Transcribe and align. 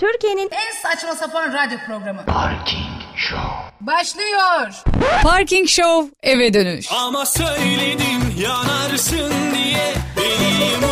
Türkiye'nin 0.00 0.50
En 0.52 0.82
saçma 0.82 1.14
sapan 1.14 1.52
radyo 1.52 1.78
programı. 1.86 2.24
Parking 2.26 3.02
Show. 3.16 3.48
Başlıyor. 3.80 4.72
Parking 5.22 5.68
Show 5.68 6.10
eve 6.22 6.54
dönüş. 6.54 6.92
Ama 6.92 7.26
söyledim 7.26 8.34
yanarsın 8.42 9.32
diye 9.54 9.94
Beni 10.16 10.87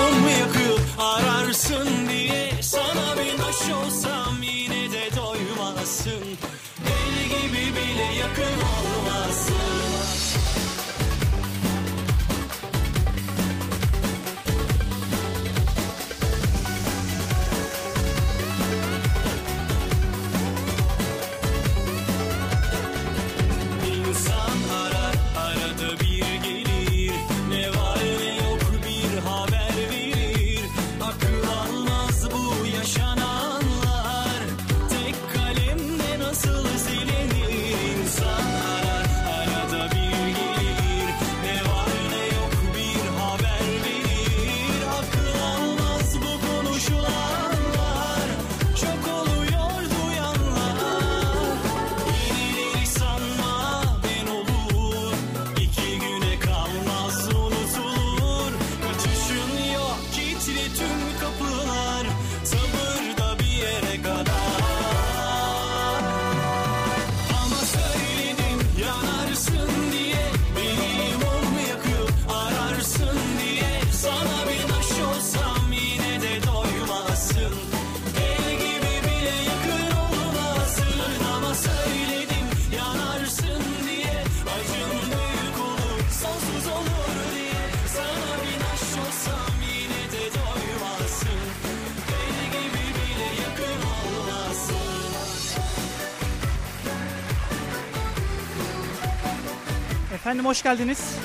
Efendim 100.27 100.45
hoş 100.45 100.63
geldiniz. 100.63 101.17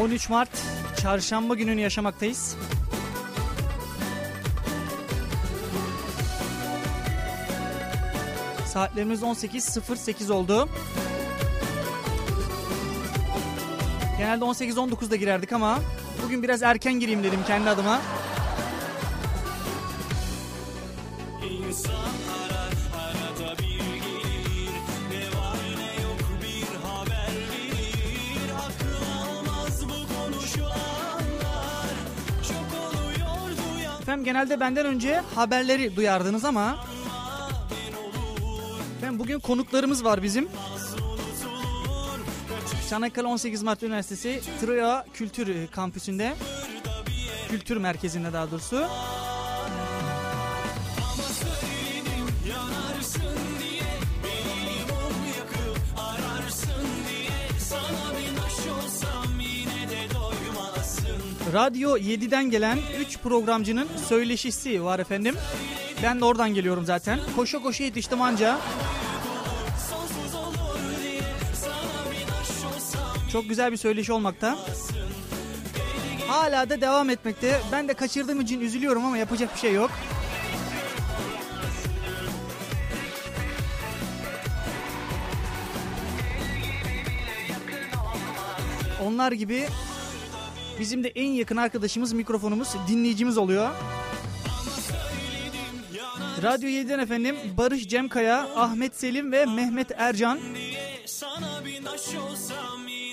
13 0.00 0.28
Mart 0.28 0.50
çarşamba 1.02 1.54
gününü 1.54 1.80
yaşamaktayız. 1.80 2.56
Saatlerimiz 8.66 9.22
18.08 9.22 10.32
oldu. 10.32 10.68
Genelde 14.18 14.44
18-19'da 14.44 15.16
girerdik 15.16 15.52
ama 15.52 15.78
bugün 16.24 16.42
biraz 16.42 16.62
erken 16.62 17.00
gireyim 17.00 17.24
dedim 17.24 17.40
kendi 17.46 17.70
adıma. 17.70 18.00
Genelde 34.28 34.60
benden 34.60 34.86
önce 34.86 35.22
haberleri 35.34 35.96
duyardınız 35.96 36.44
ama 36.44 36.84
ben 39.02 39.18
bugün 39.18 39.40
konuklarımız 39.40 40.04
var 40.04 40.22
bizim. 40.22 40.48
Çanakkale 42.90 43.26
18 43.26 43.62
Mart 43.62 43.82
Üniversitesi 43.82 44.40
Troya 44.60 45.06
Kültür 45.14 45.66
Kampüsü'nde 45.66 46.34
Kültür 47.50 47.76
Merkezi'nde 47.76 48.32
daha 48.32 48.50
doğrusu. 48.50 48.86
Radyo 61.52 61.96
7'den 61.96 62.50
gelen 62.50 62.78
3 63.00 63.18
programcının 63.18 63.88
söyleşisi 64.08 64.84
var 64.84 64.98
efendim. 64.98 65.34
Ben 66.02 66.20
de 66.20 66.24
oradan 66.24 66.54
geliyorum 66.54 66.84
zaten. 66.84 67.20
Koşa 67.36 67.58
koşa 67.58 67.84
yetiştim 67.84 68.22
anca. 68.22 68.58
Çok 73.32 73.48
güzel 73.48 73.72
bir 73.72 73.76
söyleşi 73.76 74.12
olmakta. 74.12 74.58
Hala 76.28 76.70
da 76.70 76.80
devam 76.80 77.10
etmekte. 77.10 77.60
Ben 77.72 77.88
de 77.88 77.94
kaçırdığım 77.94 78.40
için 78.40 78.60
üzülüyorum 78.60 79.04
ama 79.04 79.18
yapacak 79.18 79.54
bir 79.54 79.60
şey 79.60 79.72
yok. 79.74 79.90
Onlar 89.04 89.32
gibi 89.32 89.66
bizim 90.80 91.04
de 91.04 91.08
en 91.08 91.28
yakın 91.28 91.56
arkadaşımız, 91.56 92.12
mikrofonumuz, 92.12 92.68
dinleyicimiz 92.88 93.38
oluyor. 93.38 93.70
Radyo 96.42 96.68
7'den 96.68 96.98
efendim 96.98 97.36
Barış 97.56 97.88
Cemkaya, 97.88 98.48
Ahmet 98.56 98.96
Selim 98.96 99.32
ve 99.32 99.46
Mehmet 99.46 99.90
Ercan 99.96 100.38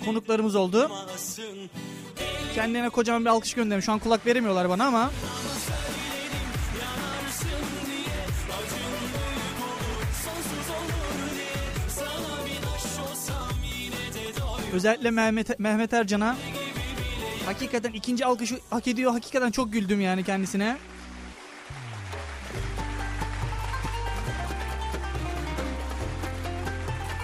konuklarımız 0.06 0.56
oldu. 0.56 0.92
Kendime 2.56 2.90
kocaman 2.90 3.26
bir 3.26 3.30
alkış 3.30 3.54
gönderdim. 3.54 3.82
Şu 3.82 3.92
an 3.92 4.00
kulak 4.00 4.26
veremiyorlar 4.26 4.70
bana 4.70 4.86
ama. 4.86 5.12
Özellikle 14.74 15.12
Mehmet, 15.12 15.60
Mehmet 15.60 15.94
Ercan'a 15.94 16.36
hakikaten 17.46 17.92
ikinci 17.92 18.26
alkışı 18.26 18.60
hak 18.70 18.88
ediyor. 18.88 19.12
Hakikaten 19.12 19.52
çok 19.52 19.74
güldüm 19.74 20.02
yani 20.02 20.24
kendisine. 20.24 20.78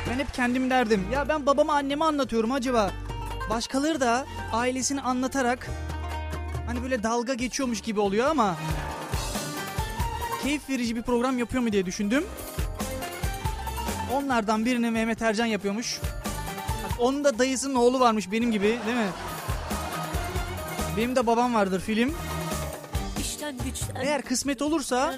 Ben 0.09 0.19
hep 0.19 0.33
kendim 0.33 0.69
derdim. 0.69 1.07
Ya 1.13 1.29
ben 1.29 1.45
babama 1.45 1.73
anneme 1.73 2.05
anlatıyorum 2.05 2.51
acaba. 2.51 2.91
Başkaları 3.49 3.99
da 3.99 4.25
ailesini 4.53 5.01
anlatarak 5.01 5.69
hani 6.67 6.83
böyle 6.83 7.03
dalga 7.03 7.33
geçiyormuş 7.33 7.81
gibi 7.81 7.99
oluyor 7.99 8.27
ama 8.27 8.55
keyif 10.43 10.69
verici 10.69 10.95
bir 10.95 11.01
program 11.01 11.39
yapıyor 11.39 11.63
mu 11.63 11.71
diye 11.71 11.85
düşündüm. 11.85 12.25
Onlardan 14.13 14.65
birini 14.65 14.91
Mehmet 14.91 15.21
Ercan 15.21 15.45
yapıyormuş. 15.45 15.99
Onun 16.99 17.23
da 17.23 17.39
dayısının 17.39 17.75
oğlu 17.75 17.99
varmış 17.99 18.31
benim 18.31 18.51
gibi 18.51 18.67
değil 18.67 18.97
mi? 18.97 19.09
Benim 20.97 21.15
de 21.15 21.27
babam 21.27 21.53
vardır 21.55 21.79
film. 21.79 22.13
Eğer 24.01 24.21
kısmet 24.21 24.61
olursa 24.61 25.15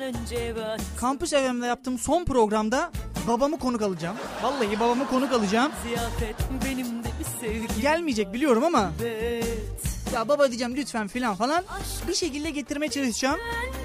Kampüs 0.97 1.29
FM'de 1.31 1.65
yaptığım 1.65 1.97
son 1.99 2.25
programda 2.25 2.91
babamı 3.27 3.59
konuk 3.59 3.81
alacağım. 3.81 4.15
Vallahi 4.43 4.79
babamı 4.79 5.07
konuk 5.07 5.31
alacağım. 5.33 5.71
Gelmeyecek 7.81 8.33
biliyorum 8.33 8.63
ama 8.63 8.91
ya 10.13 10.27
baba 10.27 10.47
diyeceğim 10.47 10.75
lütfen 10.75 11.07
filan 11.07 11.35
falan 11.35 11.63
bir 12.07 12.13
şekilde 12.15 12.49
getirmeye 12.49 12.89
çalışacağım. 12.91 13.39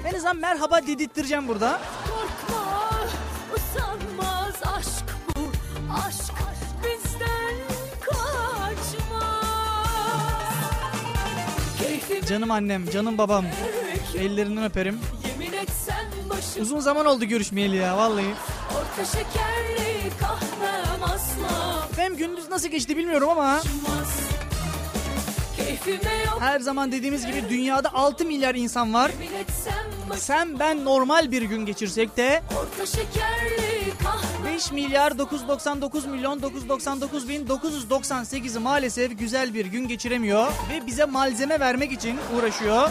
En 0.05 0.13
azından 0.13 0.37
merhaba 0.37 0.87
dedirttireceğim 0.87 1.47
burada. 1.47 1.79
Korkma 2.09 2.89
usanmaz 3.55 4.55
aşk 4.77 5.05
bu 5.35 5.41
aşk 6.07 6.18
Canım 12.27 12.51
annem, 12.51 12.89
canım 12.89 13.17
babam. 13.17 13.45
Ellerinden 14.17 14.63
öperim. 14.63 14.99
Uzun 16.61 16.79
zaman 16.79 17.05
oldu 17.05 17.25
görüşmeyeli 17.25 17.75
ya 17.75 17.97
vallahi. 17.97 18.33
Orta 18.69 19.05
şekerli 19.05 20.09
kahvem 20.19 21.03
asla 21.03 21.87
Hem 21.95 22.17
gündüz 22.17 22.49
nasıl 22.49 22.67
geçti 22.67 22.97
bilmiyorum 22.97 23.29
ama 23.29 23.61
her 26.39 26.59
zaman 26.59 26.91
dediğimiz 26.91 27.25
gibi 27.25 27.49
dünyada 27.49 27.93
6 27.93 28.25
milyar 28.25 28.55
insan 28.55 28.93
var. 28.93 29.11
Sen 30.17 30.59
ben 30.59 30.85
normal 30.85 31.31
bir 31.31 31.41
gün 31.41 31.65
geçirsek 31.65 32.17
de 32.17 32.41
Orta 32.59 32.85
şekerli 32.85 33.78
5 34.59 34.71
milyar 34.71 35.17
999 35.17 36.05
milyon 36.05 36.41
999 36.41 37.29
bin 37.29 37.47
998'i 37.47 38.59
maalesef 38.59 39.19
güzel 39.19 39.53
bir 39.53 39.65
gün 39.65 39.87
geçiremiyor 39.87 40.47
ve 40.47 40.87
bize 40.87 41.05
malzeme 41.05 41.59
vermek 41.59 41.91
için 41.91 42.17
uğraşıyor. 42.37 42.89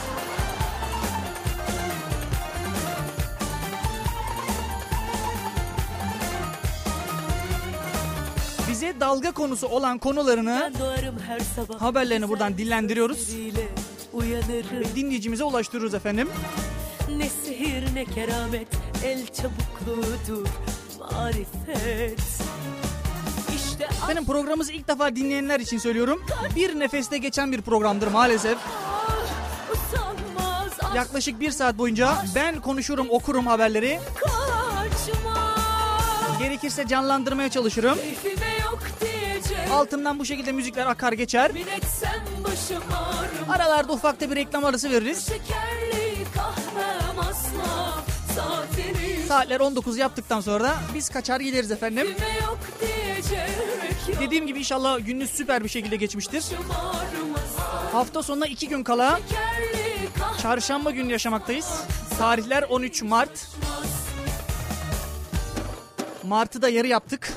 Bize 8.70 9.00
dalga 9.00 9.30
konusu 9.30 9.66
olan 9.66 9.98
konularını 9.98 10.72
haberlerini 11.78 12.28
buradan 12.28 12.58
dillendiriyoruz. 12.58 13.28
Uyanırım 14.12 14.96
dinleyicimize 14.96 15.44
ulaştırıyoruz 15.44 15.94
efendim. 15.94 16.28
Ne 17.16 17.28
sihir 17.28 17.94
ne 17.94 18.04
keramet 18.04 18.68
El 19.04 19.26
çabukluğudur 19.26 20.46
Marifet 20.98 22.20
İşte 23.56 23.88
Benim 24.08 24.24
programımızı 24.24 24.72
ilk 24.72 24.88
defa 24.88 25.16
dinleyenler 25.16 25.60
için 25.60 25.78
söylüyorum. 25.78 26.22
Bir 26.56 26.78
nefeste 26.80 27.18
geçen 27.18 27.52
bir 27.52 27.62
programdır 27.62 28.06
maalesef. 28.06 28.58
ah 28.58 29.16
aşk 30.82 30.94
Yaklaşık 30.96 31.40
bir 31.40 31.50
saat 31.50 31.78
boyunca 31.78 32.14
ben 32.34 32.60
konuşurum, 32.60 33.06
okurum 33.10 33.46
haberleri. 33.46 34.00
Gerekirse 36.38 36.86
canlandırmaya 36.86 37.50
çalışırım. 37.50 37.98
Altından 39.72 40.18
bu 40.18 40.24
şekilde 40.24 40.52
müzikler 40.52 40.86
akar 40.86 41.12
geçer. 41.12 41.50
Aralarda 43.48 43.92
ufakta 43.92 44.30
bir 44.30 44.36
reklam 44.36 44.64
arası 44.64 44.90
veririz. 44.90 45.26
Şekerli 45.26 46.24
kahvem 46.34 47.18
asla 47.18 48.02
Saatini 48.34 49.07
Saatler 49.28 49.60
19 49.60 49.98
yaptıktan 49.98 50.40
sonra 50.40 50.64
da 50.64 50.74
biz 50.94 51.08
kaçar 51.08 51.40
gideriz 51.40 51.70
efendim. 51.70 52.08
Dediğim 54.20 54.46
gibi 54.46 54.58
inşallah 54.58 55.06
gününüz 55.06 55.30
süper 55.30 55.64
bir 55.64 55.68
şekilde 55.68 55.96
geçmiştir. 55.96 56.44
Hafta 57.92 58.22
sonuna 58.22 58.46
iki 58.46 58.68
gün 58.68 58.84
kala 58.84 59.20
çarşamba 60.42 60.90
günü 60.90 61.12
yaşamaktayız. 61.12 61.80
Tarihler 62.18 62.62
13 62.62 63.02
Mart. 63.02 63.48
Mart'ı 66.22 66.62
da 66.62 66.68
yarı 66.68 66.86
yaptık. 66.86 67.32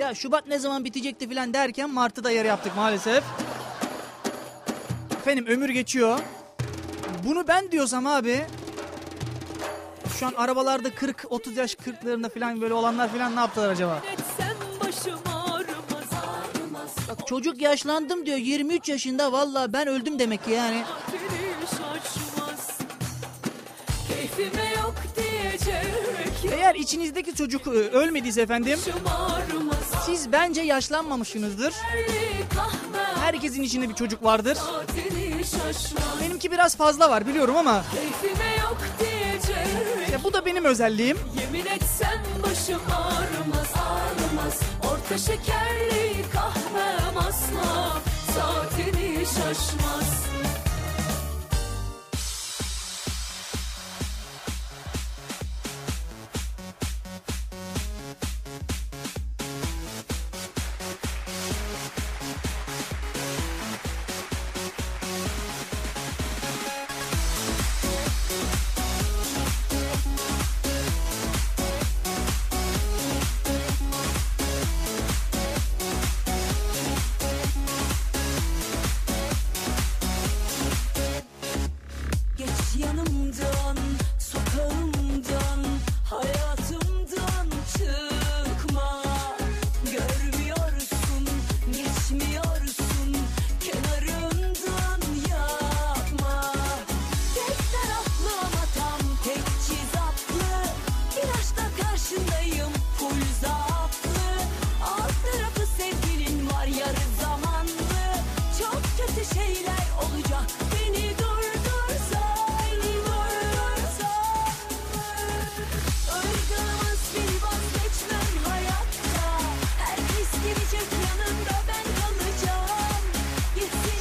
Ya 0.00 0.14
Şubat 0.14 0.46
ne 0.46 0.58
zaman 0.58 0.84
bitecekti 0.84 1.28
filan 1.28 1.54
derken 1.54 1.90
Mart'ı 1.90 2.24
da 2.24 2.30
yarı 2.30 2.46
yaptık 2.48 2.76
maalesef. 2.76 3.24
Efendim 5.20 5.46
ömür 5.46 5.68
geçiyor. 5.68 6.18
Bunu 7.26 7.48
ben 7.48 7.70
diyorsam 7.72 8.06
abi 8.06 8.46
şu 10.20 10.26
an 10.26 10.32
arabalarda 10.36 10.88
40-30 10.88 11.58
yaş 11.58 11.74
40'larında 11.74 12.28
falan 12.28 12.60
böyle 12.60 12.74
olanlar 12.74 13.08
falan 13.08 13.36
ne 13.36 13.40
yaptılar 13.40 13.68
acaba? 13.68 14.02
Bak 17.08 17.26
çocuk 17.26 17.60
yaşlandım 17.60 18.26
diyor 18.26 18.38
23 18.38 18.88
yaşında 18.88 19.32
valla 19.32 19.72
ben 19.72 19.86
öldüm 19.86 20.18
demek 20.18 20.44
ki 20.44 20.50
yani. 20.50 20.84
Eğer 26.52 26.74
içinizdeki 26.74 27.34
çocuk 27.34 27.66
e, 27.66 27.70
ölmediyse 27.70 28.42
efendim 28.42 28.78
siz 30.06 30.32
bence 30.32 30.60
yaşlanmamışsınızdır. 30.60 31.74
Herkesin 33.20 33.62
içinde 33.62 33.88
bir 33.88 33.94
çocuk 33.94 34.24
vardır. 34.24 34.58
Benimki 36.22 36.50
biraz 36.50 36.76
fazla 36.76 37.10
var 37.10 37.26
biliyorum 37.26 37.56
ama 37.56 37.84
Keyfime 37.94 38.56
yok 38.62 38.78
diyecek 39.00 39.89
ya 40.20 40.24
bu 40.24 40.32
da 40.32 40.46
benim 40.46 40.64
özelliğim. 40.64 41.18
Yemin 41.40 41.66
etsem 41.66 42.22
başım 42.42 42.80
ağrımaz 42.92 43.72
ağrımaz. 43.74 44.60
Orta 44.92 45.18
şekerli 45.18 46.30
kahvem 46.32 47.18
asla. 47.18 48.00
Saatini 48.34 49.26
şaşmaz 49.26 50.24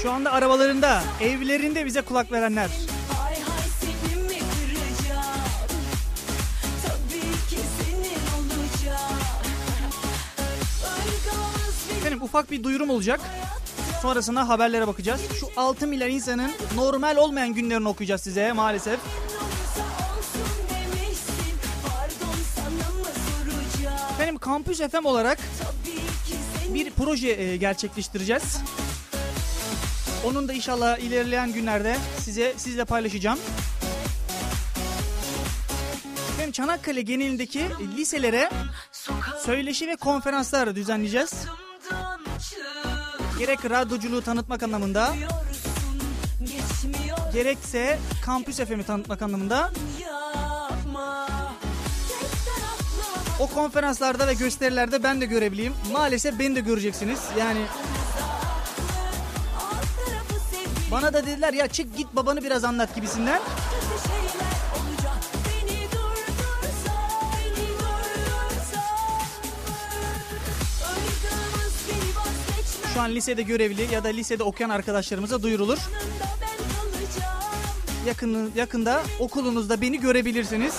Şu 0.02 0.12
anda 0.12 0.32
arabalarında, 0.32 1.04
evlerinde 1.22 1.86
bize 1.86 2.02
kulak 2.02 2.32
verenler. 2.32 2.70
Efendim 12.00 12.22
ufak 12.22 12.52
bir 12.52 12.64
duyurum 12.64 12.90
olacak. 12.90 13.22
Sonrasında 14.02 14.50
haberlere 14.50 14.88
bakacağız. 14.88 15.22
Şu 15.40 15.48
6 15.58 15.88
milyar 15.88 16.08
insanın 16.08 16.52
normal 16.76 17.18
olmayan 17.18 17.54
günlerini 17.54 17.88
okuyacağız 17.88 18.22
size 18.22 18.52
maalesef. 18.52 19.00
Efendim 24.14 24.38
Kampüs 24.38 24.80
FM 24.80 25.06
olarak 25.06 25.40
bir 26.74 26.92
proje 26.92 27.30
e, 27.30 27.58
gerçekleştireceğiz. 27.58 28.60
Onun 30.26 30.48
da 30.48 30.54
inşallah 30.54 30.98
ilerleyen 30.98 31.54
günlerde 31.54 31.98
size 32.20 32.54
sizle 32.58 32.86
paylaşacağım. 32.86 33.40
Efendim 36.34 36.52
Çanakkale 36.52 37.02
genelindeki 37.02 37.66
liselere 37.98 38.50
söyleşi 39.46 39.88
ve 39.88 39.96
konferanslar 39.96 40.76
düzenleyeceğiz. 40.76 41.34
Gerek 43.40 43.70
radyoculuğu 43.70 44.22
tanıtmak 44.22 44.64
anlamında, 44.64 45.16
gerekse 47.34 48.00
Kampüs 48.26 48.58
FM'i 48.58 48.84
tanıtmak 48.84 49.22
anlamında 49.22 49.72
o 53.40 53.48
konferanslarda 53.48 54.28
ve 54.28 54.34
gösterilerde 54.34 55.04
ben 55.04 55.22
de 55.22 55.26
görebileyim. 55.26 55.74
Maalesef 55.92 56.40
beni 56.40 56.56
de 56.56 56.60
göreceksiniz. 56.60 57.20
Yani. 57.40 57.62
Bana 60.92 61.14
da 61.14 61.26
dediler 61.26 61.54
ya 61.54 61.68
çık 61.68 61.98
git 61.98 62.08
babanı 62.16 62.44
biraz 62.44 62.64
anlat 62.64 62.96
gibisinden. 62.96 63.42
Şu 72.94 73.02
an 73.02 73.12
lisede 73.12 73.42
görevli 73.42 73.94
ya 73.94 74.04
da 74.04 74.08
lisede 74.08 74.44
okuyan 74.44 74.70
arkadaşlarımıza 74.70 75.44
duyurulur. 75.44 75.78
Yakın, 78.08 78.52
yakında 78.56 79.04
okulunuzda 79.20 79.82
beni 79.82 80.00
görebilirsiniz. 80.00 80.76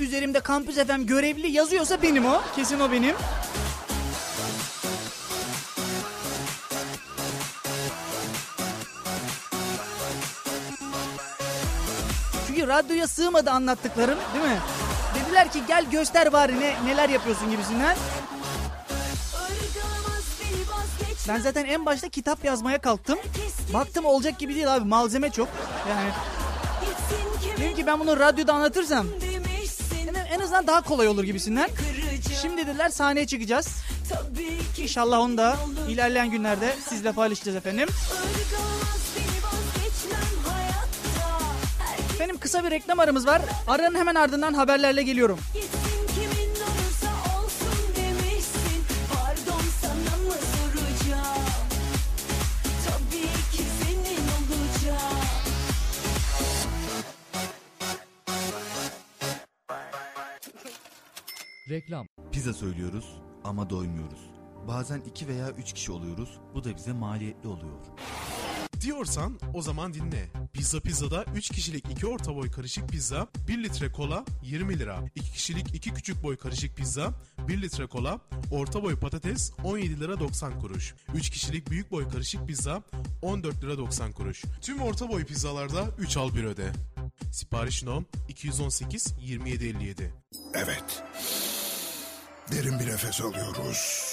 Üzerimde 0.00 0.40
Kampüs 0.40 0.76
FM 0.76 1.06
görevli 1.06 1.50
yazıyorsa 1.50 2.02
benim 2.02 2.26
o. 2.26 2.42
Kesin 2.56 2.80
o 2.80 2.92
benim. 2.92 3.16
Radyoya 12.66 13.08
sığmadı 13.08 13.50
anlattıklarım 13.50 14.18
değil 14.34 14.44
mi? 14.44 14.60
Dediler 15.14 15.52
ki 15.52 15.62
gel 15.68 15.84
göster 15.90 16.32
bari 16.32 16.60
ne 16.60 16.76
neler 16.86 17.08
yapıyorsun 17.08 17.50
gibisinden. 17.50 17.96
Ben 21.28 21.40
zaten 21.40 21.64
en 21.64 21.86
başta 21.86 22.08
kitap 22.08 22.44
yazmaya 22.44 22.78
kalktım. 22.78 23.18
Baktım 23.74 24.04
olacak 24.04 24.38
gibi 24.38 24.54
değil 24.54 24.74
abi 24.74 24.84
malzeme 24.84 25.30
çok. 25.30 25.48
Yani 25.88 26.10
dedim 27.58 27.76
ki 27.76 27.86
ben 27.86 28.00
bunu 28.00 28.20
radyoda 28.20 28.52
anlatırsam 28.52 29.06
en, 30.30 30.40
azından 30.40 30.66
daha 30.66 30.80
kolay 30.80 31.08
olur 31.08 31.24
gibisinden. 31.24 31.68
Şimdi 32.42 32.66
dediler 32.66 32.88
sahneye 32.88 33.26
çıkacağız. 33.26 33.68
İnşallah 34.78 35.20
onu 35.20 35.36
da 35.36 35.56
ilerleyen 35.88 36.30
günlerde 36.30 36.76
sizle 36.88 37.12
paylaşacağız 37.12 37.56
efendim. 37.56 37.88
Kısa 42.46 42.64
bir 42.64 42.70
reklam 42.70 43.00
aramız 43.00 43.26
var. 43.26 43.42
Aranın 43.66 43.94
hemen 43.94 44.14
ardından 44.14 44.54
haberlerle 44.54 45.02
geliyorum. 45.02 45.38
Reklam. 61.70 62.06
Pizza 62.32 62.52
söylüyoruz 62.52 63.18
ama 63.44 63.70
doymuyoruz. 63.70 64.30
Bazen 64.68 65.00
iki 65.00 65.28
veya 65.28 65.50
üç 65.50 65.72
kişi 65.72 65.92
oluyoruz. 65.92 66.38
Bu 66.54 66.64
da 66.64 66.76
bize 66.76 66.92
maliyetli 66.92 67.48
oluyor. 67.48 67.78
Diyorsan 68.80 69.38
o 69.54 69.62
zaman 69.62 69.94
dinle. 69.94 70.30
Pizza 70.52 70.80
Pizza'da 70.80 71.24
3 71.34 71.48
kişilik 71.50 71.90
2 71.90 72.06
orta 72.06 72.36
boy 72.36 72.50
karışık 72.50 72.88
pizza, 72.88 73.26
1 73.48 73.62
litre 73.62 73.92
kola 73.92 74.24
20 74.42 74.78
lira. 74.78 75.04
2 75.14 75.32
kişilik 75.32 75.74
2 75.74 75.94
küçük 75.94 76.22
boy 76.22 76.36
karışık 76.36 76.76
pizza, 76.76 77.14
1 77.48 77.62
litre 77.62 77.86
kola, 77.86 78.20
orta 78.50 78.82
boy 78.82 78.98
patates 78.98 79.52
17 79.64 80.00
lira 80.00 80.20
90 80.20 80.60
kuruş. 80.60 80.94
3 81.14 81.30
kişilik 81.30 81.70
büyük 81.70 81.90
boy 81.90 82.08
karışık 82.08 82.46
pizza 82.46 82.82
14 83.22 83.62
lira 83.62 83.78
90 83.78 84.12
kuruş. 84.12 84.42
Tüm 84.60 84.82
orta 84.82 85.08
boy 85.08 85.24
pizzalarda 85.24 85.84
3 85.98 86.16
al 86.16 86.34
1 86.34 86.44
öde. 86.44 86.72
Sipariş 87.32 87.82
nom 87.82 88.06
218 88.28 89.06
2757. 89.06 90.14
Evet. 90.54 91.02
Derin 92.52 92.80
bir 92.80 92.86
nefes 92.86 93.20
alıyoruz. 93.20 94.10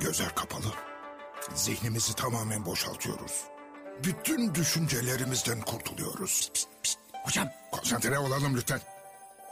Gözler 0.00 0.34
kapalı. 0.34 0.74
Zihnimizi 1.54 2.14
tamamen 2.14 2.64
boşaltıyoruz. 2.64 3.53
Bütün 4.04 4.54
düşüncelerimizden 4.54 5.60
kurtuluyoruz. 5.60 6.50
Pist, 6.54 6.68
pist. 6.82 6.98
Hocam. 7.24 7.48
Konsantre 7.72 8.18
olalım 8.18 8.56
lütfen. 8.56 8.80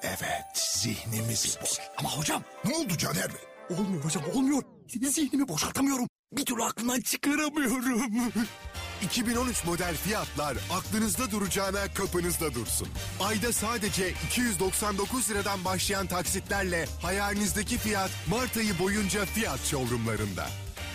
Evet, 0.03 0.45
zihnimizi 0.55 1.61
boş. 1.61 1.71
Ama 1.99 2.17
hocam. 2.17 2.43
Ne 2.65 2.77
oldu 2.77 2.97
Caner 2.99 3.29
Bey? 3.29 3.77
Olmuyor 3.79 4.05
hocam, 4.05 4.23
olmuyor. 4.35 4.63
Zihnimi 4.89 5.49
boşaltamıyorum. 5.49 6.09
Bir 6.33 6.45
türlü 6.45 6.65
aklımdan 6.65 7.01
çıkaramıyorum. 7.01 8.33
2013 9.03 9.65
model 9.65 9.95
fiyatlar 9.97 10.57
aklınızda 10.73 11.31
duracağına 11.31 11.95
kapınızda 11.95 12.55
dursun. 12.55 12.89
Ayda 13.21 13.53
sadece 13.53 14.11
299 14.27 15.31
liradan 15.31 15.65
başlayan 15.65 16.07
taksitlerle 16.07 16.87
hayalinizdeki 17.03 17.79
fiyat 17.79 18.11
Mart 18.31 18.57
ayı 18.57 18.79
boyunca 18.79 19.25
fiyat 19.25 19.61
showroomlarında. 19.61 20.47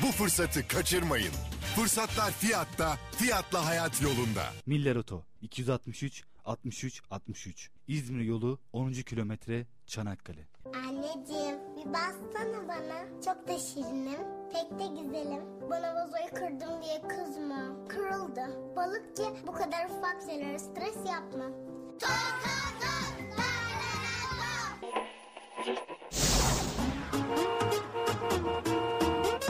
Bu 0.02 0.12
fırsatı 0.12 0.68
kaçırmayın. 0.68 1.34
Fırsatlar 1.78 2.32
fiyatta, 2.32 2.98
fiyatla 3.12 3.66
hayat 3.66 4.02
yolunda. 4.02 4.44
Miller 4.66 4.96
Oto 4.96 5.24
263 5.42 6.24
63 6.46 7.02
63 7.12 7.70
İzmir 7.88 8.24
yolu 8.24 8.60
10. 8.74 8.92
kilometre 8.92 9.66
Çanakkale. 9.88 10.48
Anneciğim 10.66 11.56
bir 11.78 11.94
bassana 11.94 12.68
bana. 12.68 13.22
Çok 13.26 13.48
da 13.48 13.60
şirinim. 13.60 14.20
Pek 14.54 14.80
de 14.80 15.02
güzelim. 15.02 15.44
Bana 15.70 15.96
vazoyu 15.96 16.30
kırdım 16.34 16.82
diye 16.82 17.02
kızma. 17.02 17.88
Kırıldı. 17.88 18.76
Balık 18.76 19.16
ki 19.16 19.24
bu 19.48 19.52
kadar 19.52 19.86
ufak 19.86 20.18
şeylere 20.30 20.60
stres 20.60 20.96
yapma. 21.10 21.46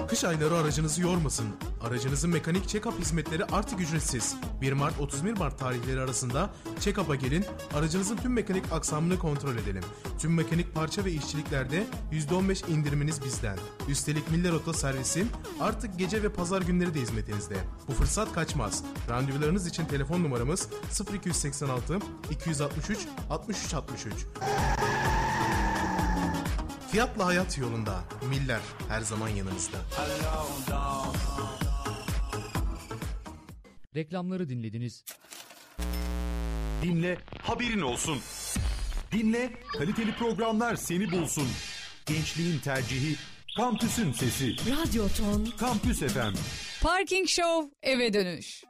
Kış 0.08 0.24
ayları 0.24 0.56
aracınızı 0.56 1.02
yormasın. 1.02 1.46
Aracınızın 1.82 2.30
mekanik 2.30 2.66
check-up 2.66 3.00
hizmetleri 3.00 3.46
artık 3.46 3.80
ücretsiz. 3.80 4.36
1 4.62 4.74
Mart 4.74 5.00
31 5.00 5.38
Mart 5.38 5.60
tarihleri 5.60 6.00
arasında 6.00 6.50
check-up'a 6.80 7.16
gelin, 7.16 7.46
aracınızın 7.74 8.18
tüm 8.18 8.34
mekanik 8.34 8.72
aksamını 8.72 9.20
kontrol 9.20 9.56
edelim. 9.56 9.84
Tüm 10.20 10.34
mekanik 10.34 10.76
parça 10.76 11.06
ve 11.06 11.12
işçiliklerde 11.12 11.84
%15 12.12 12.72
indiriminiz 12.72 13.24
bizden. 13.26 13.58
Üstelik 13.88 14.32
Miller 14.32 14.52
Oto 14.52 14.74
servisi 14.74 15.26
artık 15.60 16.00
gece 16.00 16.24
ve 16.24 16.30
pazar 16.30 16.62
günleri 16.62 16.94
de 16.94 17.02
hizmetinizde. 17.02 17.56
Bu 17.88 17.94
fırsat 17.94 18.34
kaçmaz. 18.34 18.84
Randevularınız 19.10 19.68
için 19.68 19.86
telefon 19.86 20.24
numaramız 20.24 20.70
0286 21.14 22.00
263 22.32 23.00
63 23.30 23.74
63. 23.74 24.14
Fiyatla 26.92 27.26
hayat 27.26 27.58
yolunda. 27.58 28.04
Miller 28.30 28.60
her 28.90 29.02
zaman 29.02 29.30
yanınızda. 29.30 29.78
Reklamları 33.96 34.50
dinlediniz. 34.50 35.06
Dinle, 36.84 37.18
haberin 37.42 37.82
olsun. 37.82 38.20
Dinle, 39.12 39.52
kaliteli 39.78 40.16
programlar 40.16 40.76
seni 40.76 41.12
bulsun. 41.12 41.48
Gençliğin 42.06 42.60
tercihi, 42.60 43.16
kampüsün 43.58 44.12
sesi. 44.12 44.52
Radyo 44.52 45.08
Ton. 45.18 45.46
Kampüs 45.60 46.00
FM. 46.00 46.34
Parking 46.82 47.28
Show 47.28 47.70
eve 47.82 48.14
dönüş. 48.14 48.64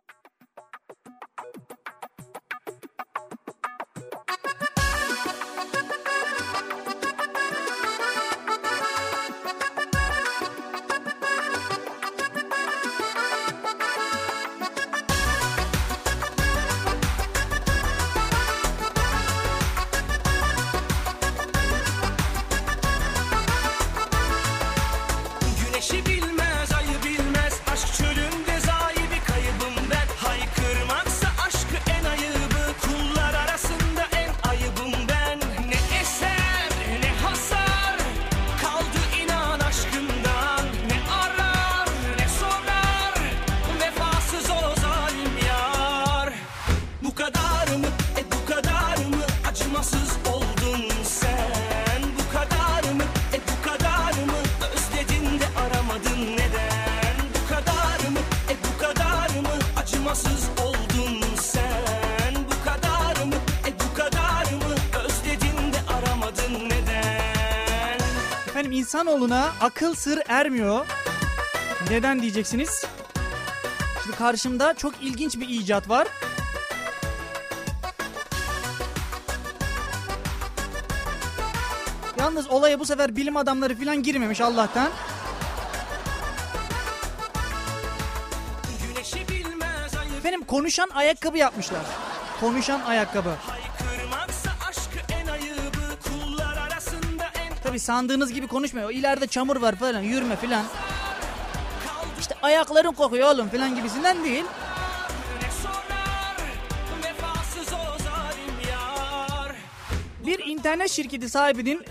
İnsanoğluna 69.28 69.54
akıl 69.62 69.96
sır 69.96 70.20
ermiyor. 70.28 70.86
Neden 71.90 72.22
diyeceksiniz? 72.22 72.86
Şimdi 74.04 74.18
karşımda 74.18 74.74
çok 74.74 74.94
ilginç 75.02 75.36
bir 75.40 75.50
icat 75.50 75.90
var. 75.90 76.08
Yalnız 82.20 82.48
olaya 82.50 82.80
bu 82.80 82.86
sefer 82.86 83.16
bilim 83.16 83.38
adamları 83.38 83.76
falan 83.76 84.04
girmemiş 84.04 84.42
Allah'tan. 84.42 84.90
Güneşi 88.88 89.28
bil 89.28 90.46
konuşan 90.48 90.90
ayakkabı 90.90 91.38
yapmışlar. 91.38 91.86
Konuşan 92.40 92.82
ayakkabı. 92.82 93.34
Sandığınız 97.88 98.34
gibi 98.34 98.48
konuşmuyor. 98.48 98.90
İleride 98.90 99.28
çamur 99.28 99.56
var 99.56 99.76
falan 99.76 100.02
yürüme 100.02 100.36
falan. 100.36 100.66
İşte 102.20 102.36
ayakların 102.42 102.92
kokuyor 102.92 103.34
oğlum 103.34 103.50
falan 103.50 103.76
gibisinden 103.76 104.24
değil. 104.24 104.44
Bir 110.26 110.46
internet 110.46 110.92
şirketi 110.92 111.30
sahibinin 111.30 111.84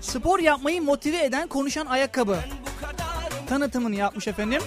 spor 0.00 0.38
yapmayı 0.38 0.82
motive 0.82 1.24
eden 1.24 1.48
konuşan 1.48 1.86
ayakkabı 1.86 2.38
tanıtımını 3.48 3.94
yapmış 3.94 4.28
efendim. 4.28 4.62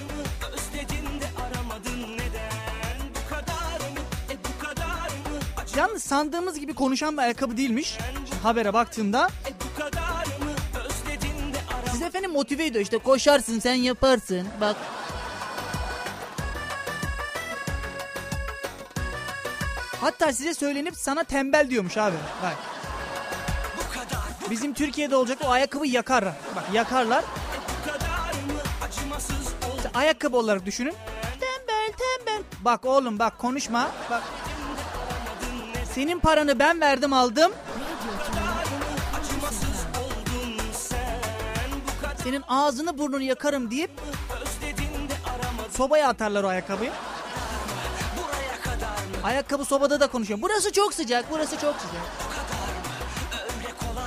Yalnız 5.78 6.04
sandığımız 6.04 6.60
gibi 6.60 6.74
konuşan 6.74 7.18
bir 7.18 7.22
ayakkabı 7.22 7.58
değilmiş. 7.58 7.98
Habere 8.44 8.74
baktığımda 8.74 9.30
motive 12.36 12.66
ediyor 12.66 12.84
işte 12.84 12.98
koşarsın 12.98 13.60
sen 13.60 13.74
yaparsın 13.74 14.48
bak. 14.62 14.76
Hatta 20.02 20.34
size 20.34 20.54
söylenip 20.54 20.96
sana 20.96 21.24
tembel 21.24 21.70
diyormuş 21.70 21.98
abi. 21.98 22.16
Bak. 22.44 22.56
Bizim 24.50 24.74
Türkiye'de 24.74 25.16
olacak 25.16 25.38
o 25.46 25.50
ayakkabı 25.50 25.88
yakar. 25.88 26.26
Bak 26.56 26.64
yakarlar. 26.74 27.24
İşte 29.78 29.90
ayakkabı 29.94 30.38
olarak 30.38 30.66
düşünün. 30.66 30.96
Tembel 31.40 31.94
tembel. 31.98 32.44
Bak 32.62 32.86
oğlum 32.86 33.20
bak 33.20 33.38
konuşma. 33.40 33.92
Bak. 34.10 34.24
Senin 35.94 36.20
paranı 36.20 36.60
ben 36.60 36.82
verdim 36.82 37.14
aldım. 37.14 37.52
Senin 42.26 42.44
ağzını 42.48 42.98
burnunu 42.98 43.22
yakarım 43.22 43.72
deyip 43.72 43.92
sobaya 45.72 46.10
atarlar 46.10 46.44
o 46.44 46.48
ayakkabıyı. 46.48 46.92
Ayakkabı 49.24 49.66
sobada 49.66 50.00
da 50.00 50.08
konuşuyor. 50.08 50.40
Burası 50.42 50.72
çok 50.72 50.94
sıcak, 50.94 51.26
burası 51.32 51.52
çok 51.60 51.76
sıcak. 51.76 52.02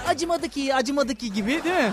Acımadı 0.09 0.49
ki, 0.49 0.75
acımadı 0.75 1.15
ki 1.15 1.33
gibi 1.33 1.65
değil 1.65 1.75
mi? 1.75 1.93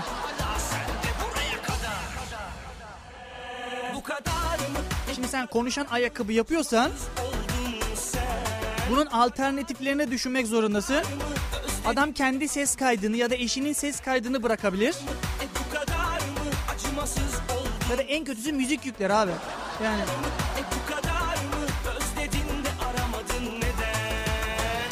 Şimdi 5.15 5.27
sen 5.27 5.47
konuşan 5.47 5.87
ayakkabı 5.91 6.33
yapıyorsan 6.33 6.91
bunun 8.89 9.05
alternatiflerini 9.05 10.11
düşünmek 10.11 10.47
zorundasın. 10.47 11.03
Adam 11.85 12.11
kendi 12.11 12.47
ses 12.47 12.75
kaydını 12.75 13.17
ya 13.17 13.29
da 13.29 13.35
eşinin 13.35 13.73
ses 13.73 13.99
kaydını 13.99 14.43
bırakabilir. 14.43 14.95
Ya 17.89 17.97
da 17.97 18.01
en 18.01 18.25
kötüsü 18.25 18.53
müzik 18.53 18.85
yükler 18.85 19.09
abi. 19.09 19.31
Yani. 19.83 20.01
E 20.57 20.61
bu 20.75 20.93
kadar 20.93 21.35
mı 21.35 21.65
özledin 21.95 22.63
de 22.63 22.69
aramadın 22.85 23.55
neden 23.55 24.91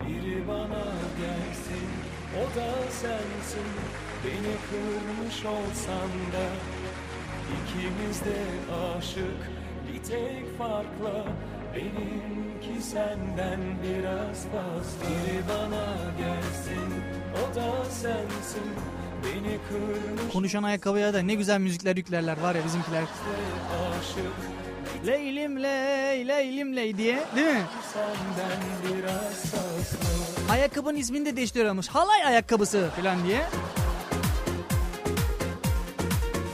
Biri 0.00 0.48
bana 0.48 0.84
gelsin 1.20 1.88
o 2.36 2.58
da 2.58 2.90
sensin. 2.90 3.68
Beni 4.24 4.54
kırmış 4.70 5.44
olsan 5.44 6.10
da 6.32 6.46
ikimiz 7.54 8.20
de 8.20 8.38
aşık. 8.96 9.50
Bir 9.88 10.02
tek 10.02 10.58
farkla 10.58 11.24
Benimki 11.74 12.82
senden 12.82 13.60
biraz 13.82 14.36
fazla 14.36 15.06
Biri 15.08 15.40
bana 15.48 15.86
gelsin 16.18 16.94
o 17.34 17.54
da 17.54 17.84
sensin 17.90 18.62
Beni 19.24 19.58
kırmış 19.68 20.32
konuşan 20.32 20.62
ayakkabıya 20.62 21.14
da 21.14 21.22
ne 21.22 21.34
güzel 21.34 21.60
müzikler 21.60 21.96
yüklerler 21.96 22.40
var 22.40 22.54
ya 22.54 22.64
bizimkiler. 22.64 23.02
aşık 24.00 25.06
Leylim 25.06 25.62
ley, 25.62 26.28
leylim 26.28 26.76
ley 26.76 26.96
diye 26.96 27.22
değil 27.36 27.46
mi? 27.46 27.62
Ayakkabının 30.50 30.96
ismini 30.98 31.26
de 31.26 31.36
değiştiriyormuş. 31.36 31.88
Halay 31.88 32.24
ayakkabısı 32.24 32.90
falan 32.96 33.24
diye. 33.26 33.42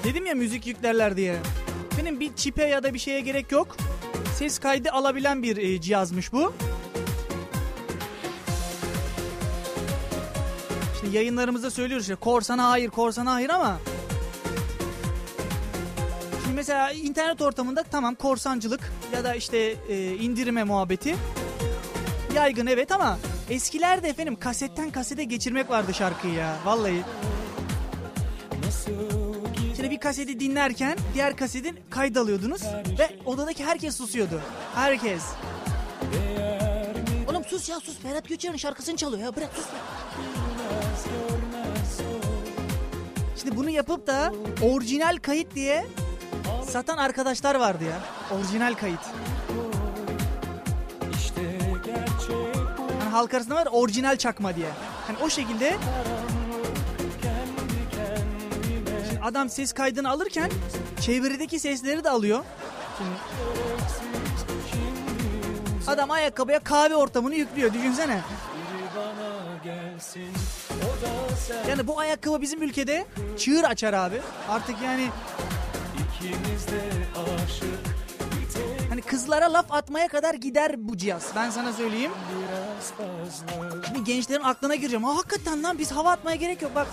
Dedim 0.04 0.26
ya 0.26 0.34
müzik 0.34 0.66
yüklerler 0.66 1.16
diye. 1.16 1.36
Benim 1.98 2.20
bir 2.20 2.34
çipe 2.36 2.64
ya 2.64 2.82
da 2.82 2.94
bir 2.94 2.98
şeye 2.98 3.20
gerek 3.20 3.52
yok. 3.52 3.76
Ses 4.38 4.58
kaydı 4.58 4.90
alabilen 4.90 5.42
bir 5.42 5.56
e, 5.56 5.80
cihazmış 5.80 6.32
bu. 6.32 6.52
Şimdi 11.00 11.16
yayınlarımızda 11.16 11.70
söylüyoruz 11.70 12.04
işte 12.04 12.14
korsana 12.14 12.70
hayır, 12.70 12.90
korsana 12.90 13.32
hayır 13.34 13.50
ama 13.50 13.78
Şimdi 16.42 16.56
mesela 16.56 16.92
internet 16.92 17.42
ortamında 17.42 17.82
tamam 17.82 18.14
korsancılık 18.14 18.92
ya 19.12 19.24
da 19.24 19.34
işte 19.34 19.58
e, 19.88 20.14
indirme 20.14 20.64
muhabbeti 20.64 21.16
yaygın 22.34 22.66
evet 22.66 22.92
ama 22.92 23.18
eskilerde 23.50 24.08
efendim 24.08 24.36
kasetten 24.40 24.90
kasete 24.90 25.24
geçirmek 25.24 25.70
vardı 25.70 25.94
şarkıyı 25.94 26.34
ya 26.34 26.56
vallahi. 26.64 27.02
Bir 29.98 30.02
kaseti 30.02 30.40
dinlerken 30.40 30.98
diğer 31.14 31.36
kasetin 31.36 31.78
kayıt 31.90 32.16
alıyordunuz 32.16 32.62
ve 32.98 33.10
odadaki 33.26 33.64
herkes 33.64 33.96
susuyordu. 33.96 34.40
Herkes. 34.74 35.22
Oğlum 37.30 37.44
sus 37.44 37.68
ya 37.68 37.80
sus 37.80 37.98
Ferhat 37.98 38.28
Göçer'in 38.28 38.56
şarkısını 38.56 38.96
çalıyor 38.96 39.22
ya 39.22 39.36
bırak 39.36 39.50
sus. 39.54 39.64
ya. 39.64 39.80
Şimdi 43.36 43.56
bunu 43.56 43.70
yapıp 43.70 44.06
da 44.06 44.32
orijinal 44.62 45.18
kayıt 45.22 45.54
diye 45.54 45.86
satan 46.70 46.96
arkadaşlar 46.96 47.54
vardı 47.54 47.84
ya. 47.84 47.98
Orijinal 48.38 48.74
kayıt. 48.74 49.00
İşte 51.14 51.42
gerçek 51.84 52.54
bu 52.78 53.00
Hani 53.00 53.10
halk 53.10 53.34
arasında 53.34 53.54
var 53.54 53.68
orijinal 53.72 54.16
çakma 54.16 54.56
diye. 54.56 54.68
Hani 55.06 55.18
o 55.18 55.30
şekilde 55.30 55.76
adam 59.28 59.48
ses 59.50 59.72
kaydını 59.72 60.10
alırken 60.10 60.50
çevredeki 61.00 61.58
sesleri 61.58 62.04
de 62.04 62.10
alıyor. 62.10 62.44
Adam 65.86 66.10
ayakkabıya 66.10 66.60
kahve 66.60 66.96
ortamını 66.96 67.34
yüklüyor 67.34 67.74
düşünsene. 67.74 68.20
Yani 71.68 71.86
bu 71.86 71.98
ayakkabı 71.98 72.40
bizim 72.40 72.62
ülkede 72.62 73.06
çığır 73.38 73.64
açar 73.64 73.92
abi. 73.92 74.20
Artık 74.48 74.76
yani 74.84 75.08
hani 78.88 79.02
kızlara 79.02 79.52
laf 79.52 79.72
atmaya 79.72 80.08
kadar 80.08 80.34
gider 80.34 80.74
bu 80.78 80.96
cihaz. 80.96 81.26
Ben 81.36 81.50
sana 81.50 81.72
söyleyeyim. 81.72 82.12
Şimdi 83.86 84.04
gençlerin 84.04 84.42
aklına 84.42 84.74
gireceğim. 84.74 85.04
Ha, 85.04 85.16
hakikaten 85.16 85.62
lan 85.62 85.78
biz 85.78 85.92
hava 85.92 86.10
atmaya 86.10 86.36
gerek 86.36 86.62
yok. 86.62 86.74
Bak 86.74 86.86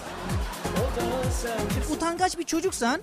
da 0.76 1.32
sen 1.32 1.96
utangaç 1.96 2.38
bir 2.38 2.44
çocuksan 2.44 3.02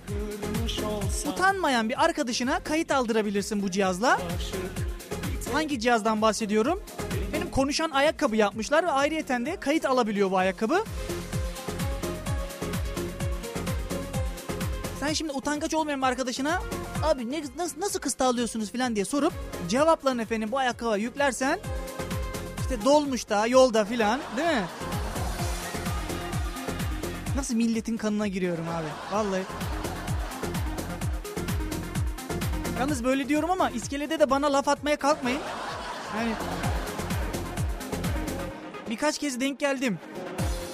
utanmayan 1.26 1.88
bir 1.88 2.04
arkadaşına 2.04 2.61
kayıt 2.61 2.90
aldırabilirsin 2.90 3.62
bu 3.62 3.70
cihazla. 3.70 4.18
Hangi 5.52 5.80
cihazdan 5.80 6.22
bahsediyorum? 6.22 6.82
Benim 7.32 7.50
konuşan 7.50 7.90
ayakkabı 7.90 8.37
yapmışlar 8.37 8.85
ve 8.85 8.90
ayrıyeten 8.90 9.46
de 9.46 9.56
kayıt 9.61 9.85
alabiliyor 9.85 10.30
bu 10.30 10.38
ayakkabı. 10.38 10.85
Sen 15.00 15.12
şimdi 15.12 15.32
utangaç 15.32 15.74
olmayan 15.74 16.00
arkadaşına 16.00 16.62
abi 17.04 17.30
ne, 17.30 17.42
nasıl, 17.56 17.80
nasıl 17.80 17.98
kız 18.00 18.14
tavlıyorsunuz 18.14 18.72
falan 18.72 18.94
diye 18.94 19.04
sorup 19.04 19.32
cevaplarını 19.68 20.22
efendim 20.22 20.52
bu 20.52 20.58
ayakkabıya 20.58 20.96
yüklersen 20.96 21.61
işte 22.61 22.85
dolmuşta 22.85 23.46
yolda 23.46 23.85
filan 23.85 24.20
değil 24.37 24.48
mi? 24.48 24.64
Nasıl 27.36 27.54
milletin 27.54 27.96
kanına 27.96 28.26
giriyorum 28.26 28.64
abi 28.68 29.16
vallahi. 29.16 29.42
Yalnız 32.80 33.04
böyle 33.04 33.28
diyorum 33.28 33.50
ama 33.50 33.70
iskelede 33.70 34.20
de 34.20 34.30
bana 34.30 34.52
laf 34.52 34.68
atmaya 34.68 34.96
kalkmayın. 34.96 35.40
Yani 36.16 36.32
birkaç 38.90 39.18
kez 39.18 39.40
denk 39.40 39.58
geldim. 39.58 39.98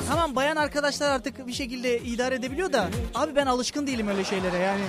Tamam 0.08 0.36
bayan 0.36 0.56
arkadaşlar 0.56 1.10
artık 1.10 1.46
bir 1.46 1.52
şekilde 1.52 1.98
idare 1.98 2.34
edebiliyor 2.34 2.72
da 2.72 2.88
abi 3.14 3.36
ben 3.36 3.46
alışkın 3.46 3.86
değilim 3.86 4.08
öyle 4.08 4.24
şeylere 4.24 4.58
yani. 4.58 4.82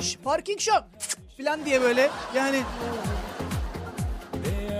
Şş, 0.00 0.16
parking 0.24 0.60
shop 0.60 0.84
falan 1.36 1.64
diye 1.64 1.82
böyle 1.82 2.10
yani. 2.34 2.62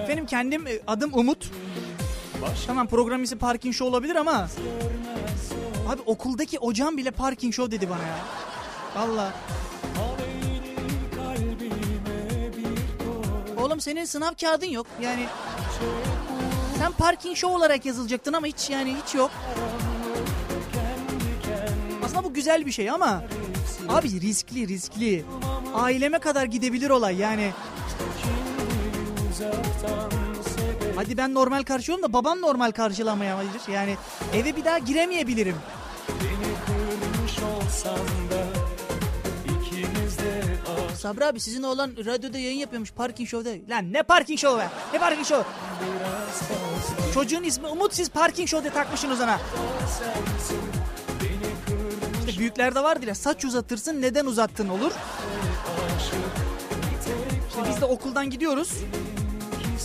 Benim 0.08 0.26
kendim 0.26 0.66
e, 0.66 0.70
adım 0.86 1.10
Umut. 1.14 1.50
Tamam 2.66 2.86
program 2.86 3.22
ismi 3.22 3.38
parking 3.38 3.74
show 3.74 3.90
olabilir 3.90 4.16
ama 4.16 4.48
Abi 5.88 6.00
okuldaki 6.06 6.58
hocam 6.58 6.96
bile 6.96 7.10
parking 7.10 7.54
show 7.54 7.70
dedi 7.72 7.90
bana 7.90 8.02
ya. 8.02 8.18
Valla. 8.96 9.32
Oğlum 13.62 13.80
senin 13.80 14.04
sınav 14.04 14.34
kağıdın 14.40 14.66
yok. 14.66 14.86
Yani 15.02 15.26
sen 16.78 16.92
parking 16.92 17.36
show 17.36 17.56
olarak 17.56 17.86
yazılacaktın 17.86 18.32
ama 18.32 18.46
hiç 18.46 18.70
yani 18.70 18.96
hiç 19.04 19.14
yok. 19.14 19.30
Aslında 22.04 22.24
bu 22.24 22.34
güzel 22.34 22.66
bir 22.66 22.72
şey 22.72 22.90
ama 22.90 23.22
abi 23.88 24.20
riskli 24.20 24.68
riskli. 24.68 25.24
Aileme 25.74 26.18
kadar 26.18 26.44
gidebilir 26.44 26.90
olay 26.90 27.16
yani. 27.16 27.52
Hadi 31.00 31.16
ben 31.16 31.34
normal 31.34 31.62
karşılıyorum 31.62 32.08
da 32.08 32.12
babam 32.12 32.40
normal 32.40 32.70
karşılamayabilir. 32.70 33.72
Yani 33.72 33.96
eve 34.34 34.56
bir 34.56 34.64
daha 34.64 34.78
giremeyebilirim. 34.78 35.56
Sabri 40.96 41.26
abi 41.26 41.40
sizin 41.40 41.62
oğlan 41.62 41.90
radyoda 42.06 42.38
yayın 42.38 42.58
yapıyormuş 42.58 42.92
parking 42.92 43.28
show'da. 43.28 43.74
Lan 43.74 43.92
ne 43.92 44.02
parking 44.02 44.38
show 44.38 44.62
be? 44.62 44.68
Ne 44.92 44.98
parking 44.98 45.26
show? 45.26 45.50
Çocuğun 47.14 47.42
ismi 47.42 47.66
Umut 47.66 47.94
siz 47.94 48.08
parking 48.10 48.48
show 48.48 48.64
diye 48.64 48.72
takmışsınız 48.72 49.20
ona. 49.20 49.40
İşte 52.28 52.38
büyüklerde 52.38 52.82
vardır 52.82 53.06
ya 53.06 53.14
saç 53.14 53.44
uzatırsın 53.44 54.02
neden 54.02 54.26
uzattın 54.26 54.68
olur. 54.68 54.92
İşte 57.48 57.60
biz 57.68 57.80
de 57.80 57.84
okuldan 57.84 58.30
gidiyoruz. 58.30 58.72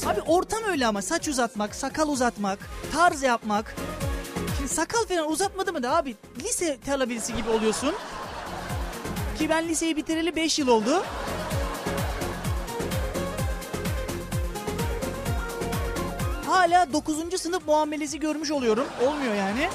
Abi 0.05 0.21
ortam 0.21 0.63
öyle 0.63 0.88
ama 0.88 1.01
saç 1.01 1.27
uzatmak, 1.27 1.75
sakal 1.75 2.10
uzatmak, 2.10 2.60
tarz 2.93 3.23
yapmak. 3.23 3.75
Şimdi 4.58 4.69
sakal 4.69 5.05
falan 5.05 5.31
uzatmadı 5.31 5.73
mı 5.73 5.84
da 5.84 5.95
abi 5.95 6.15
lise 6.43 6.77
talebesi 6.86 7.36
gibi 7.36 7.49
oluyorsun. 7.49 7.95
Ki 9.38 9.49
ben 9.49 9.67
liseyi 9.67 9.95
bitireli 9.97 10.36
5 10.36 10.60
yıl 10.60 10.67
oldu. 10.67 11.03
Hala 16.47 16.93
9. 16.93 17.41
sınıf 17.41 17.67
muamelesi 17.67 18.19
görmüş 18.19 18.51
oluyorum. 18.51 18.86
Olmuyor 19.08 19.36
yani. 19.36 19.69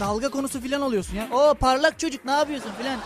Dalga 0.00 0.28
konusu 0.28 0.60
falan 0.60 0.80
oluyorsun 0.82 1.16
ya. 1.16 1.28
O 1.32 1.54
parlak 1.54 1.98
çocuk 1.98 2.24
ne 2.24 2.30
yapıyorsun 2.30 2.70
filan. 2.78 2.98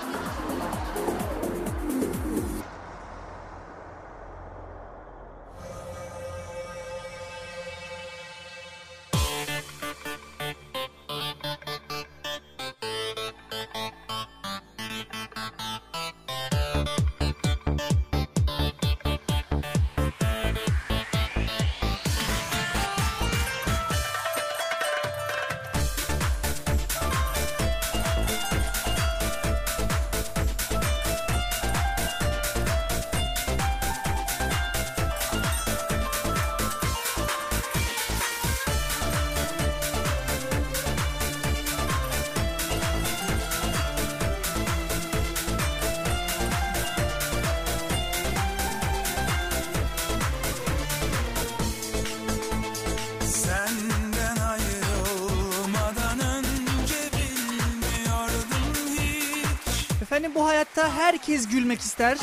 Efendim 60.12 60.33
bu 60.35 60.46
hayatta 60.46 60.94
herkes 60.94 61.48
gülmek 61.48 61.81
ister. 61.81 62.18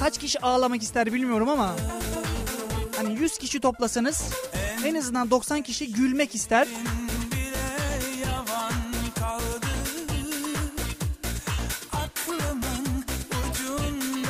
Kaç 0.00 0.18
kişi 0.18 0.40
ağlamak 0.40 0.82
ister 0.82 1.12
bilmiyorum 1.12 1.48
ama 1.48 1.76
hani 2.96 3.14
100 3.14 3.38
kişi 3.38 3.60
toplasanız 3.60 4.22
en 4.84 4.94
azından 4.94 5.30
90 5.30 5.62
kişi 5.62 5.92
gülmek 5.92 6.34
ister. 6.34 6.68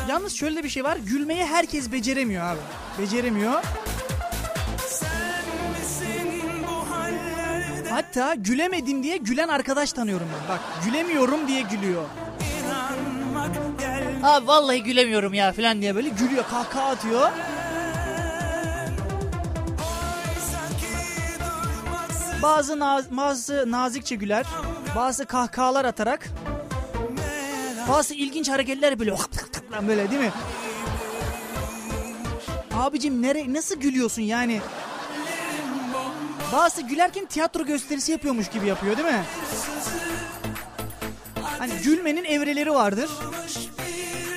Yalnız 0.08 0.32
şöyle 0.32 0.64
bir 0.64 0.68
şey 0.68 0.84
var. 0.84 0.96
Gülmeyi 0.96 1.44
herkes 1.44 1.92
beceremiyor 1.92 2.44
abi. 2.44 2.60
Beceremiyor. 2.98 3.62
Hatta 8.16 8.34
gülemedim 8.34 9.02
diye 9.02 9.16
gülen 9.16 9.48
arkadaş 9.48 9.92
tanıyorum 9.92 10.28
ben. 10.34 10.48
Bak 10.48 10.60
gülemiyorum 10.84 11.48
diye 11.48 11.62
gülüyor. 11.62 12.04
Abi 14.22 14.46
vallahi 14.46 14.82
gülemiyorum 14.82 15.34
ya 15.34 15.52
falan 15.52 15.80
diye 15.80 15.94
böyle 15.94 16.08
gülüyor 16.08 16.44
kahkaha 16.50 16.88
atıyor. 16.88 17.30
Bazı, 22.42 22.78
naz, 22.78 23.10
bazı 23.10 23.64
nazikçe 23.70 24.14
güler. 24.14 24.46
Bazı 24.96 25.26
kahkahalar 25.26 25.84
atarak. 25.84 26.26
Bazı 27.88 28.14
ilginç 28.14 28.48
hareketler 28.48 28.98
böyle 28.98 29.14
böyle 29.88 30.10
değil 30.10 30.20
mi? 30.22 30.32
Abicim 32.74 33.22
nere 33.22 33.52
nasıl 33.52 33.80
gülüyorsun 33.80 34.22
yani? 34.22 34.60
Bazı 36.52 36.82
gülerken 36.82 37.26
tiyatro 37.26 37.64
gösterisi 37.64 38.12
yapıyormuş 38.12 38.48
gibi 38.48 38.66
yapıyor 38.66 38.96
değil 38.96 39.08
mi? 39.08 39.24
Hani 41.58 41.72
gülmenin 41.84 42.24
evreleri 42.24 42.70
vardır. 42.70 43.10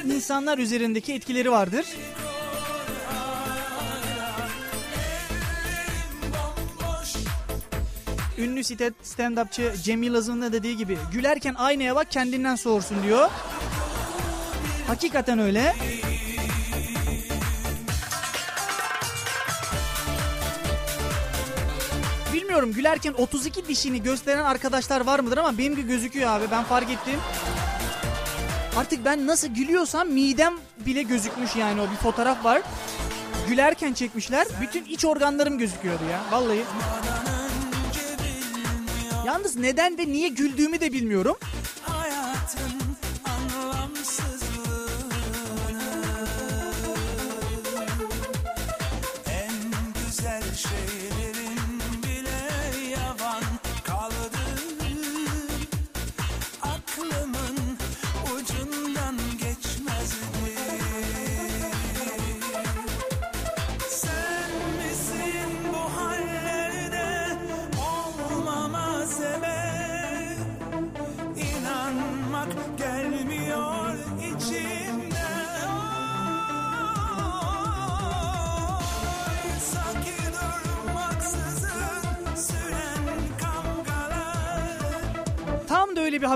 İnsanlar 0.05 0.57
üzerindeki 0.57 1.13
etkileri 1.13 1.51
vardır. 1.51 1.85
Ünlü 8.37 8.59
stand-upçı 9.03 9.83
Cem 9.83 10.03
Yılmaz'ın 10.03 10.41
da 10.41 10.53
dediği 10.53 10.77
gibi 10.77 10.97
gülerken 11.13 11.53
aynaya 11.53 11.95
bak 11.95 12.11
kendinden 12.11 12.55
soğursun 12.55 13.03
diyor. 13.03 13.29
Hakikaten 14.87 15.39
öyle. 15.39 15.75
Bilmiyorum 22.49 22.73
gülerken 22.73 23.13
32 23.13 23.67
dişini 23.67 24.03
gösteren 24.03 24.43
arkadaşlar 24.43 25.01
var 25.05 25.19
mıdır 25.19 25.37
ama 25.37 25.57
benim 25.57 25.75
gibi 25.75 25.87
gözüküyor 25.87 26.29
abi 26.29 26.43
ben 26.51 26.63
fark 26.63 26.89
ettim. 26.89 27.19
Artık 28.77 29.05
ben 29.05 29.27
nasıl 29.27 29.47
gülüyorsam 29.47 30.07
midem 30.07 30.53
bile 30.85 31.03
gözükmüş 31.03 31.55
yani 31.55 31.81
o 31.81 31.91
bir 31.91 31.95
fotoğraf 31.95 32.45
var. 32.45 32.61
Gülerken 33.47 33.93
çekmişler. 33.93 34.47
Bütün 34.61 34.85
iç 34.85 35.05
organlarım 35.05 35.57
gözüküyordu 35.57 36.03
ya. 36.11 36.21
Vallahi. 36.31 36.63
Yalnız 39.25 39.55
neden 39.55 39.97
ve 39.97 40.07
niye 40.07 40.29
güldüğümü 40.29 40.79
de 40.79 40.93
bilmiyorum. 40.93 41.37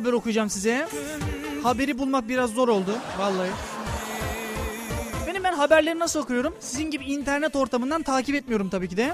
Haber 0.03 0.13
okuyacağım 0.13 0.49
size. 0.49 0.87
Haberi 1.63 1.97
bulmak 1.97 2.27
biraz 2.27 2.49
zor 2.49 2.67
oldu 2.67 2.95
vallahi. 3.19 3.49
Benim 5.27 5.43
ben 5.43 5.53
haberleri 5.53 5.99
nasıl 5.99 6.19
okuyorum? 6.19 6.55
Sizin 6.59 6.91
gibi 6.91 7.05
internet 7.05 7.55
ortamından 7.55 8.01
takip 8.03 8.35
etmiyorum 8.35 8.69
tabii 8.69 8.89
ki 8.89 8.97
de. 8.97 9.13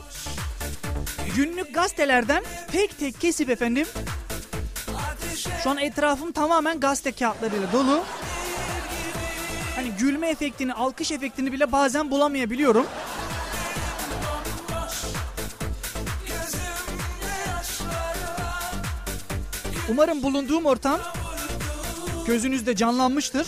Günlük 1.36 1.76
gazetelerden 1.76 2.44
tek 2.72 3.00
tek 3.00 3.22
kesip 3.22 3.50
efendim. 3.50 3.88
Şu 5.64 5.70
an 5.70 5.78
etrafım 5.78 6.32
tamamen 6.32 6.80
gazete 6.80 7.12
kağıtlarıyla 7.12 7.72
dolu. 7.72 8.04
Hani 9.76 9.90
gülme 10.00 10.30
efektini, 10.30 10.74
alkış 10.74 11.12
efektini 11.12 11.52
bile 11.52 11.72
bazen 11.72 12.12
bulamayabiliyorum. 12.12 12.86
Umarım 19.90 20.24
bulunduğum 20.24 20.66
ortam 20.66 21.00
gözünüzde 22.28 22.76
canlanmıştır. 22.76 23.48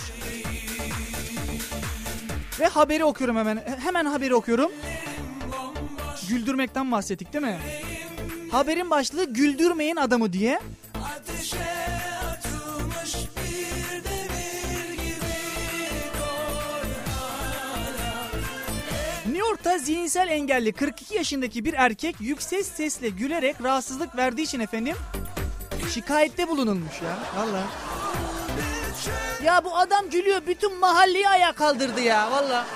Ve 2.60 2.66
haberi 2.66 3.04
okuyorum 3.04 3.36
hemen. 3.36 3.64
Hemen 3.80 4.04
haberi 4.04 4.34
okuyorum. 4.34 4.72
Güldürmekten 6.28 6.92
bahsettik 6.92 7.32
değil 7.32 7.44
mi? 7.44 7.58
Haberin 8.50 8.90
başlığı 8.90 9.24
güldürmeyin 9.24 9.96
adamı 9.96 10.32
diye. 10.32 10.60
New 19.26 19.38
York'ta 19.38 19.78
zihinsel 19.78 20.28
engelli 20.28 20.72
42 20.72 21.14
yaşındaki 21.14 21.64
bir 21.64 21.74
erkek 21.74 22.16
yüksek 22.20 22.66
sesle 22.66 23.08
gülerek 23.08 23.56
rahatsızlık 23.62 24.16
verdiği 24.16 24.42
için 24.42 24.60
efendim 24.60 24.96
şikayette 25.94 26.48
bulunulmuş 26.48 27.02
ya. 27.02 27.18
Valla. 27.36 27.62
Ya 29.44 29.64
bu 29.64 29.76
adam 29.76 30.10
gülüyor 30.10 30.46
bütün 30.46 30.78
mahalleyi 30.78 31.28
ayağa 31.28 31.52
kaldırdı 31.52 32.00
ya 32.00 32.30
valla. 32.30 32.66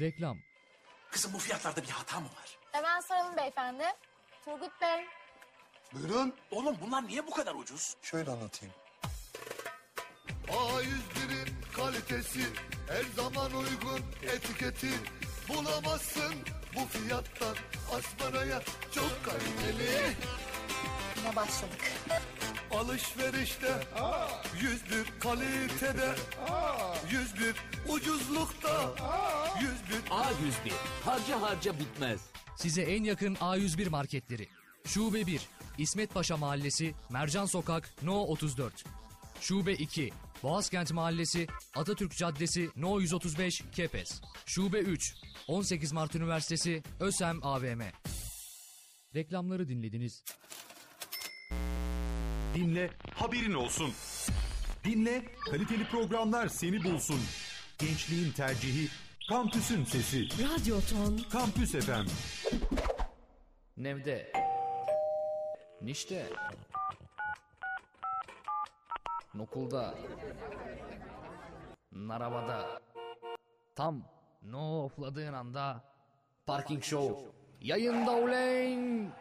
Reklam. 0.00 0.38
Kızım 1.10 1.32
bu 1.32 1.38
fiyatlarda 1.38 1.82
bir 1.82 1.88
hata 1.88 2.20
mı 2.20 2.26
var? 2.26 2.58
Hemen 2.72 3.00
soralım 3.00 3.36
beyefendi. 3.36 3.84
Turgut 4.48 4.80
Bey. 4.80 5.04
Buyurun. 5.94 6.34
Oğlum 6.50 6.76
bunlar 6.86 7.06
niye 7.06 7.26
bu 7.26 7.30
kadar 7.30 7.54
ucuz? 7.54 7.96
Şöyle 8.02 8.30
anlatayım. 8.30 8.74
A101'in 10.48 11.54
kalitesi 11.76 12.40
her 12.88 13.04
zaman 13.16 13.50
uygun 13.54 14.00
etiketi 14.22 14.90
bulamazsın 15.48 16.34
bu 16.76 16.98
fiyattan 16.98 17.56
asmaraya 17.92 18.62
çok 18.94 19.24
kaliteli. 19.24 20.16
Yine 21.16 21.36
başladık. 21.36 21.92
Alışverişte 22.70 23.72
yüz 24.60 24.84
bir 24.90 25.20
kalitede 25.20 26.14
yüz 27.10 27.34
bir 27.40 27.56
ucuzlukta 27.92 28.90
yüz 29.60 29.90
bir 29.90 30.10
A101 30.10 30.72
harca 31.04 31.42
harca 31.42 31.78
bitmez. 31.78 32.20
Size 32.58 32.82
en 32.82 33.04
yakın 33.04 33.34
A101 33.34 33.88
marketleri. 33.88 34.48
Şube 34.86 35.26
1, 35.26 35.40
İsmet 35.78 36.14
Paşa 36.14 36.36
Mahallesi, 36.36 36.94
Mercan 37.10 37.46
Sokak, 37.46 37.94
No 38.02 38.22
34. 38.22 38.84
Şube 39.40 39.72
2, 39.72 40.10
Boğazkent 40.42 40.92
Mahallesi, 40.92 41.46
Atatürk 41.76 42.16
Caddesi, 42.16 42.70
No 42.76 43.00
135, 43.00 43.62
Kepez. 43.72 44.20
Şube 44.46 44.78
3, 44.78 45.14
18 45.48 45.92
Mart 45.92 46.14
Üniversitesi, 46.14 46.82
ÖSEM 47.00 47.46
AVM. 47.46 47.80
Reklamları 49.14 49.68
dinlediniz. 49.68 50.24
Dinle, 52.54 52.90
haberin 53.14 53.54
olsun. 53.54 53.92
Dinle, 54.84 55.24
kaliteli 55.50 55.84
programlar 55.84 56.48
seni 56.48 56.84
bulsun. 56.84 57.20
Gençliğin 57.78 58.32
tercihi, 58.32 58.88
kampüsün 59.28 59.84
sesi. 59.84 60.24
Radyo 60.24 60.80
Ton. 60.80 61.20
Kampüs 61.30 61.72
FM. 61.72 62.06
Nevde. 63.76 64.32
Nişte. 65.82 66.26
Nokulda. 69.34 69.94
Narabada. 71.92 72.80
Tam 73.74 74.02
no 74.42 74.84
ofladığın 74.84 75.32
anda 75.32 75.84
Parking 76.46 76.82
Show 76.82 77.24
yayında 77.60 78.10
uleyn. 78.10 79.12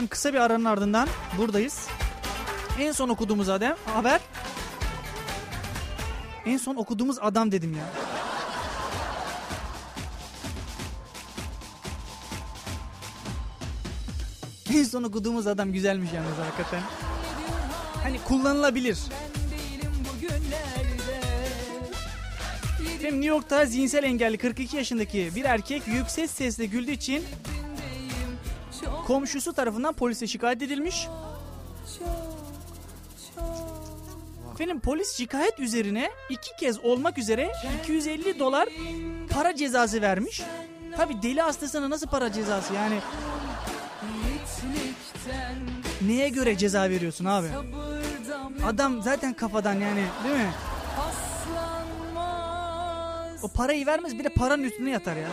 Şimdi 0.00 0.10
kısa 0.10 0.32
bir 0.32 0.38
aranın 0.38 0.64
ardından 0.64 1.08
buradayız. 1.38 1.88
En 2.78 2.92
son 2.92 3.08
okuduğumuz 3.08 3.48
adam 3.48 3.76
haber. 3.86 4.20
En 6.46 6.56
son 6.56 6.76
okuduğumuz 6.76 7.18
adam 7.20 7.52
dedim 7.52 7.76
ya. 7.76 7.84
En 14.78 14.84
son 14.84 15.02
okuduğumuz 15.02 15.46
adam 15.46 15.72
güzelmiş 15.72 16.12
yalnız 16.12 16.38
hakikaten. 16.38 16.82
Hani 18.02 18.18
kullanılabilir. 18.28 18.98
Hem 23.02 23.14
New 23.14 23.28
York'ta 23.28 23.66
zihinsel 23.66 24.04
engelli 24.04 24.38
42 24.38 24.76
yaşındaki 24.76 25.30
bir 25.34 25.44
erkek 25.44 25.88
yüksek 25.88 26.30
sesle 26.30 26.66
güldüğü 26.66 26.92
için 26.92 27.24
komşusu 29.10 29.52
tarafından 29.52 29.92
polise 29.92 30.26
şikayet 30.26 30.62
edilmiş. 30.62 31.08
Efendim 34.54 34.80
polis 34.80 35.16
şikayet 35.16 35.60
üzerine 35.60 36.10
iki 36.28 36.56
kez 36.56 36.84
olmak 36.84 37.18
üzere 37.18 37.52
250 37.82 38.38
dolar 38.38 38.68
para 39.30 39.56
cezası 39.56 40.02
vermiş. 40.02 40.42
Tabi 40.96 41.22
deli 41.22 41.40
hastasına 41.40 41.90
nasıl 41.90 42.06
para 42.06 42.32
cezası 42.32 42.74
yani 42.74 42.98
neye 46.00 46.28
göre 46.28 46.58
ceza 46.58 46.90
veriyorsun 46.90 47.24
abi? 47.24 47.48
Adam 48.66 49.02
zaten 49.02 49.32
kafadan 49.32 49.74
yani 49.74 50.04
değil 50.24 50.36
mi? 50.36 50.50
O 53.42 53.48
parayı 53.48 53.86
vermez 53.86 54.18
bir 54.18 54.24
de 54.24 54.28
paranın 54.28 54.62
üstüne 54.62 54.90
yatar 54.90 55.16
ya. 55.16 55.28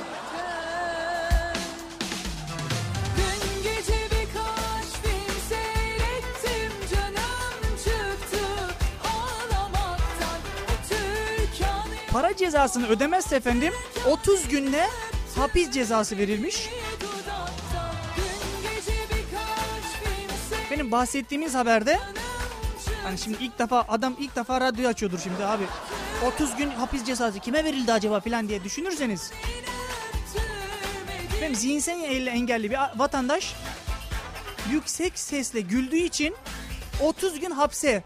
Para 12.17 12.35
cezasını 12.35 12.87
ödemezse 12.87 13.35
efendim 13.35 13.73
30 14.07 14.47
günde 14.47 14.87
hapis 15.35 15.71
cezası 15.71 16.17
verilmiş. 16.17 16.69
Benim 20.71 20.91
bahsettiğimiz 20.91 21.55
haberde 21.55 21.99
hani 23.03 23.17
şimdi 23.17 23.37
ilk 23.43 23.59
defa 23.59 23.85
adam 23.87 24.15
ilk 24.19 24.35
defa 24.35 24.61
radyoyu 24.61 24.87
açıyordur 24.87 25.19
şimdi 25.19 25.45
abi. 25.45 25.63
30 26.25 26.55
gün 26.55 26.69
hapis 26.69 27.05
cezası 27.05 27.39
kime 27.39 27.63
verildi 27.63 27.93
acaba 27.93 28.19
filan 28.19 28.49
diye 28.49 28.63
düşünürseniz. 28.63 29.31
Benim 31.41 31.55
zihinsel 31.55 32.27
engelli 32.27 32.71
bir 32.71 32.77
vatandaş 32.95 33.55
yüksek 34.71 35.19
sesle 35.19 35.61
güldüğü 35.61 35.97
için 35.97 36.35
30 37.01 37.39
gün 37.39 37.51
hapse 37.51 38.03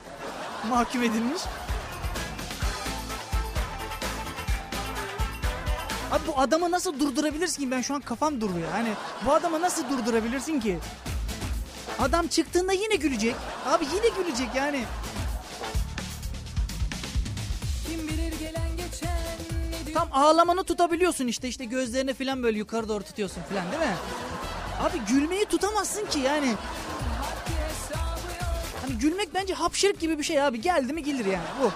mahkum 0.70 1.04
edilmiş. 1.04 1.42
Abi 6.12 6.28
bu 6.28 6.40
adamı 6.40 6.72
nasıl 6.72 7.00
durdurabilirsin 7.00 7.64
ki? 7.64 7.72
Ben 7.72 7.82
şu 7.82 7.96
an 7.96 8.02
kafam 8.02 8.42
duruyor. 8.42 8.72
Hani 8.72 8.90
bu 9.26 9.34
adamı 9.34 9.62
nasıl 9.62 9.90
durdurabilirsin 9.90 10.60
ki? 10.60 10.80
Adam 12.00 12.28
çıktığında 12.28 12.74
yine 12.74 12.96
gülecek. 12.96 13.36
Abi 13.66 13.86
yine 13.96 14.24
gülecek 14.24 14.48
yani. 14.56 14.84
Kim 17.88 18.08
bilir 18.08 18.40
gelen 18.40 18.78
geçen 18.78 19.18
nedir 19.72 19.94
Tam 19.94 20.08
ağlamanı 20.12 20.64
tutabiliyorsun 20.64 21.28
işte 21.28 21.48
işte 21.48 21.66
gözlerini 21.66 22.14
falan 22.14 22.44
böyle 22.44 22.58
yukarı 22.58 22.90
doğru 22.90 23.04
tutuyorsun 23.04 23.42
falan 23.42 23.72
değil 23.72 23.82
mi? 23.84 23.96
Abi 24.82 25.00
gülmeyi 25.14 25.46
tutamazsın 25.46 26.06
ki 26.06 26.20
yani. 26.20 26.54
Hani 28.82 28.98
gülmek 29.00 29.34
bence 29.34 29.54
hapşırık 29.54 30.00
gibi 30.00 30.20
bir 30.20 30.24
şey 30.24 30.42
abi. 30.44 30.62
Geldi 30.62 30.94
mi 30.94 31.04
gelir 31.04 31.26
yani 31.26 31.48
bu. 31.64 31.72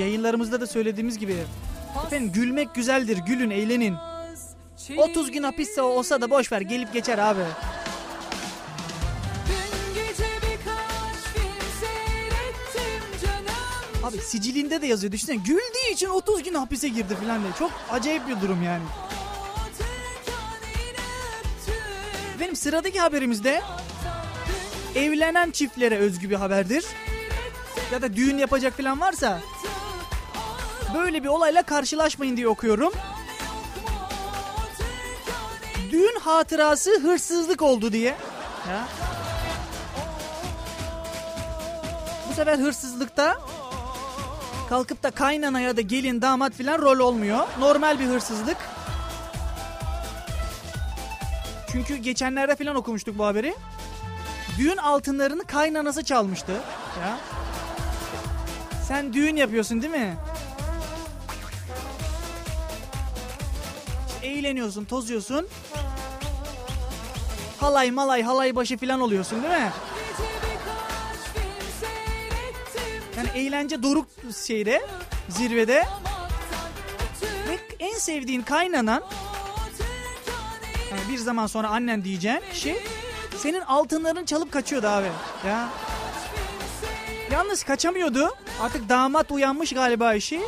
Yayınlarımızda 0.00 0.60
da 0.60 0.66
söylediğimiz 0.66 1.18
gibi. 1.18 1.36
Efendim 2.06 2.32
gülmek 2.32 2.74
güzeldir. 2.74 3.18
Gülün, 3.18 3.50
eğlenin. 3.50 3.94
30 4.96 5.30
gün 5.30 5.42
hapiste 5.42 5.82
olsa 5.82 6.20
da 6.20 6.30
boş 6.30 6.52
ver 6.52 6.60
gelip 6.60 6.92
geçer 6.92 7.18
abi. 7.18 7.40
Abi 14.04 14.18
sicilinde 14.18 14.82
de 14.82 14.86
yazıyor 14.86 15.12
düşünsene. 15.12 15.36
Güldüğü 15.36 15.92
için 15.92 16.08
30 16.08 16.42
gün 16.42 16.54
hapise 16.54 16.88
girdi 16.88 17.14
falan 17.14 17.42
diye. 17.42 17.52
Çok 17.58 17.70
acayip 17.90 18.28
bir 18.28 18.40
durum 18.40 18.62
yani. 18.62 18.82
Benim 22.40 22.56
sıradaki 22.56 23.00
haberimizde 23.00 23.62
evlenen 24.94 25.50
çiftlere 25.50 25.96
özgü 25.98 26.30
bir 26.30 26.34
haberdir. 26.36 26.84
Ya 27.92 28.02
da 28.02 28.16
düğün 28.16 28.38
yapacak 28.38 28.76
falan 28.76 29.00
varsa 29.00 29.40
böyle 30.94 31.22
bir 31.22 31.28
olayla 31.28 31.62
karşılaşmayın 31.62 32.36
diye 32.36 32.48
okuyorum. 32.48 32.92
Düğün 35.90 36.20
hatırası 36.20 37.00
hırsızlık 37.00 37.62
oldu 37.62 37.92
diye. 37.92 38.16
Ya. 38.68 38.88
Bu 42.30 42.34
sefer 42.34 42.58
hırsızlıkta 42.58 43.38
kalkıp 44.68 45.02
da 45.02 45.10
kaynana 45.10 45.60
ya 45.60 45.76
da 45.76 45.80
gelin 45.80 46.22
damat 46.22 46.52
filan 46.52 46.78
rol 46.78 46.98
olmuyor. 46.98 47.46
Normal 47.58 48.00
bir 48.00 48.06
hırsızlık. 48.06 48.56
Çünkü 51.72 51.96
geçenlerde 51.96 52.56
filan 52.56 52.76
okumuştuk 52.76 53.18
bu 53.18 53.26
haberi. 53.26 53.54
Düğün 54.58 54.76
altınlarını 54.76 55.44
kaynanası 55.44 56.04
çalmıştı. 56.04 56.52
Ya. 57.00 57.18
Sen 58.88 59.12
düğün 59.12 59.36
yapıyorsun 59.36 59.82
değil 59.82 59.92
mi? 59.92 60.16
Eğleniyorsun, 64.22 64.84
tozuyorsun. 64.84 65.48
Halay 67.60 67.90
malay 67.90 68.22
halay 68.22 68.56
başı 68.56 68.76
filan 68.76 69.00
oluyorsun 69.00 69.42
değil 69.42 69.54
mi? 69.54 69.72
Yani 73.16 73.28
eğlence 73.34 73.82
doruk 73.82 74.06
şeyde, 74.46 74.82
zirvede. 75.28 75.86
Ve 77.48 77.58
en 77.78 77.98
sevdiğin 77.98 78.42
kaynanan, 78.42 79.02
yani 80.90 81.00
bir 81.12 81.18
zaman 81.18 81.46
sonra 81.46 81.68
annen 81.68 82.04
diyeceğin 82.04 82.40
kişi 82.52 82.80
senin 83.38 83.60
altınlarını 83.60 84.26
çalıp 84.26 84.52
kaçıyordu 84.52 84.86
abi. 84.86 85.08
Ya. 85.46 85.68
Yalnız 87.30 87.62
kaçamıyordu. 87.62 88.30
Artık 88.62 88.88
damat 88.88 89.30
uyanmış 89.30 89.72
galiba 89.72 90.14
işi. 90.14 90.40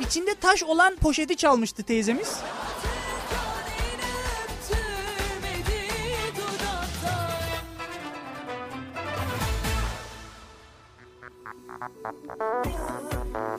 İçinde 0.00 0.34
taş 0.34 0.62
olan 0.62 0.96
poşeti 0.96 1.36
çalmıştı 1.36 1.82
teyzemiz. 1.82 2.38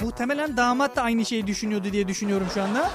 Muhtemelen 0.01 0.57
damat 0.57 0.95
da 0.95 1.01
aynı 1.01 1.25
şeyi 1.25 1.47
düşünüyordu 1.47 1.91
diye 1.91 2.07
düşünüyorum 2.07 2.47
şu 2.53 2.63
anda. 2.63 2.91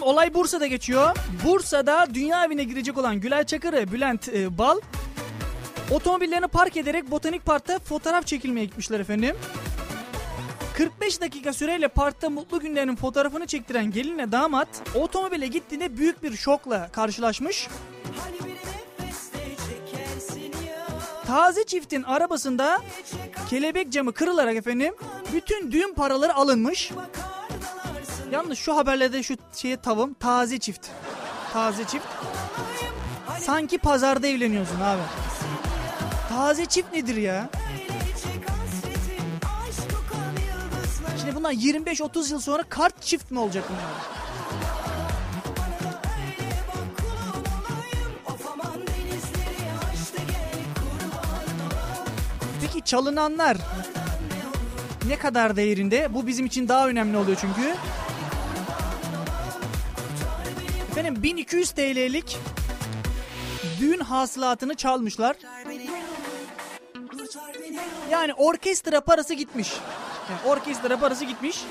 Benim 0.00 0.12
olay 0.12 0.34
Bursa'da 0.34 0.66
geçiyor. 0.66 1.16
Bursa'da 1.44 2.06
dünya 2.14 2.44
evine 2.44 2.64
girecek 2.64 2.98
olan 2.98 3.20
Gülay 3.20 3.44
Çakır'ı 3.44 3.92
Bülent 3.92 4.28
e, 4.28 4.58
Bal 4.58 4.80
otomobillerini 5.90 6.48
park 6.48 6.76
ederek 6.76 7.10
Botanik 7.10 7.46
Park'ta 7.46 7.78
fotoğraf 7.78 8.26
çekilmeye 8.26 8.64
gitmişler 8.64 9.00
efendim. 9.00 9.36
45 10.76 11.20
dakika 11.20 11.52
süreyle 11.52 11.88
parkta 11.88 12.30
mutlu 12.30 12.60
günlerinin 12.60 12.96
fotoğrafını 12.96 13.46
çektiren 13.46 13.90
gelinle 13.90 14.32
damat 14.32 14.68
otomobile 14.94 15.46
gittiğinde 15.46 15.96
büyük 15.96 16.22
bir 16.22 16.36
şokla 16.36 16.88
karşılaşmış. 16.92 17.68
Taze 21.26 21.64
çiftin 21.64 22.02
arabasında 22.02 22.78
kelebek 23.50 23.92
camı 23.92 24.12
kırılarak 24.12 24.56
efendim 24.56 24.94
bütün 25.32 25.72
düğün 25.72 25.94
paraları 25.94 26.34
alınmış. 26.34 26.92
Yalnız 28.32 28.58
şu 28.58 28.76
haberlerde 28.76 29.22
şu 29.22 29.36
şeye 29.56 29.76
tavım 29.76 30.14
taze 30.14 30.58
çift. 30.58 30.86
Taze 31.52 31.84
çift. 31.84 32.06
Sanki 33.38 33.78
pazarda 33.78 34.26
evleniyorsun 34.26 34.80
abi. 34.80 35.02
Taze 36.28 36.66
çift 36.66 36.92
nedir 36.92 37.16
ya? 37.16 37.48
Şimdi 41.20 41.34
bunlar 41.34 41.52
25-30 41.52 42.32
yıl 42.32 42.40
sonra 42.40 42.62
kart 42.62 43.02
çift 43.02 43.30
mi 43.30 43.38
olacak 43.38 43.64
bunlar? 43.68 44.20
Peki 52.60 52.84
çalınanlar 52.84 53.56
ne 55.08 55.18
kadar 55.18 55.56
değerinde? 55.56 56.14
Bu 56.14 56.26
bizim 56.26 56.46
için 56.46 56.68
daha 56.68 56.88
önemli 56.88 57.16
oluyor 57.16 57.38
çünkü. 57.40 57.74
Efendim 61.00 61.22
1200 61.22 61.70
TL'lik 61.70 62.38
düğün 63.80 64.00
hasılatını 64.00 64.74
çalmışlar. 64.74 65.36
Yani 68.10 68.34
orkestra 68.34 69.00
parası 69.00 69.34
gitmiş. 69.34 69.72
Yani 70.30 70.40
orkestra 70.54 71.00
parası 71.00 71.24
gitmiş. 71.24 71.64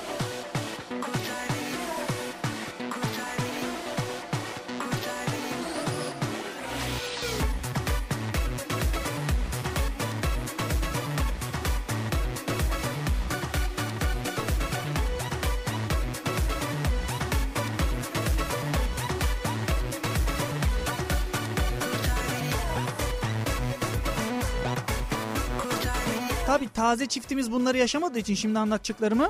Tabi 26.50 26.70
taze 26.70 27.06
çiftimiz 27.06 27.52
bunları 27.52 27.78
yaşamadığı 27.78 28.20
için 28.20 28.36
şimdi 28.36 28.60
anlatacaklarımı. 28.60 29.30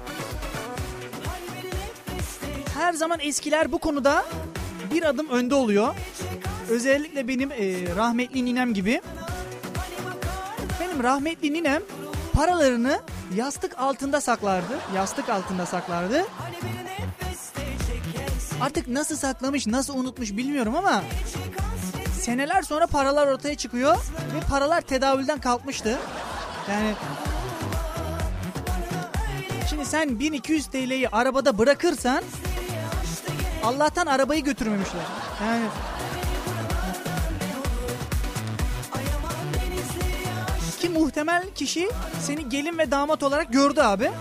Her 2.78 2.94
zaman 2.94 3.20
eskiler 3.20 3.72
bu 3.72 3.80
konuda 3.80 4.26
bir 4.94 5.04
adım 5.04 5.30
önde 5.30 5.56
oluyor. 5.56 5.96
Özellikle 6.70 7.28
benim 7.28 7.52
e, 7.52 7.96
rahmetli 7.96 8.46
ninem 8.46 8.74
gibi. 8.74 9.02
Benim 10.80 11.04
rahmetli 11.04 11.54
ninem 11.54 11.84
paralarını 12.34 13.00
yastık 13.36 13.80
altında 13.80 14.22
saklardı. 14.22 14.80
Yastık 14.96 15.30
altında 15.30 15.66
saklardı. 15.66 16.26
Artık 18.62 18.88
nasıl 18.88 19.16
saklamış, 19.16 19.68
nasıl 19.68 19.98
unutmuş 19.98 20.38
bilmiyorum 20.38 20.76
ama 20.76 21.04
seneler 22.22 22.62
sonra 22.62 22.88
paralar 22.88 23.28
ortaya 23.28 23.56
çıkıyor 23.56 23.98
ve 24.36 24.40
paralar 24.50 24.82
tedavülden 24.82 25.40
kalkmıştı. 25.40 26.00
Yani 26.70 26.94
Şimdi 29.70 29.86
sen 29.86 30.20
1200 30.20 30.68
TL'yi 30.68 31.10
arabada 31.10 31.58
bırakırsan 31.58 32.24
Allah'tan 33.64 34.06
arabayı 34.06 34.44
götürmemişler. 34.44 35.02
Yani 35.44 35.66
Ki 40.80 40.90
muhtemel 40.90 41.44
kişi 41.56 41.90
seni 42.22 42.50
gelin 42.50 42.78
ve 42.78 42.92
damat 42.92 43.24
olarak 43.24 43.54
gördü 43.54 43.82
abi. 43.82 44.12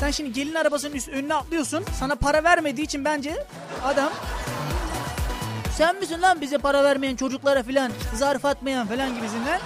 Sen 0.00 0.10
şimdi 0.10 0.32
gelin 0.32 0.54
arabasının 0.54 0.94
üst, 0.94 1.08
önüne 1.08 1.34
atlıyorsun. 1.34 1.84
Sana 1.98 2.14
para 2.14 2.44
vermediği 2.44 2.86
için 2.86 3.04
bence 3.04 3.46
adam 3.84 4.12
sen 5.76 5.98
misin 5.98 6.22
lan 6.22 6.40
bize 6.40 6.58
para 6.58 6.84
vermeyen 6.84 7.16
çocuklara 7.16 7.62
filan 7.62 7.92
zarf 8.14 8.44
atmayan 8.44 8.86
falan 8.86 9.14
gibisinden. 9.14 9.60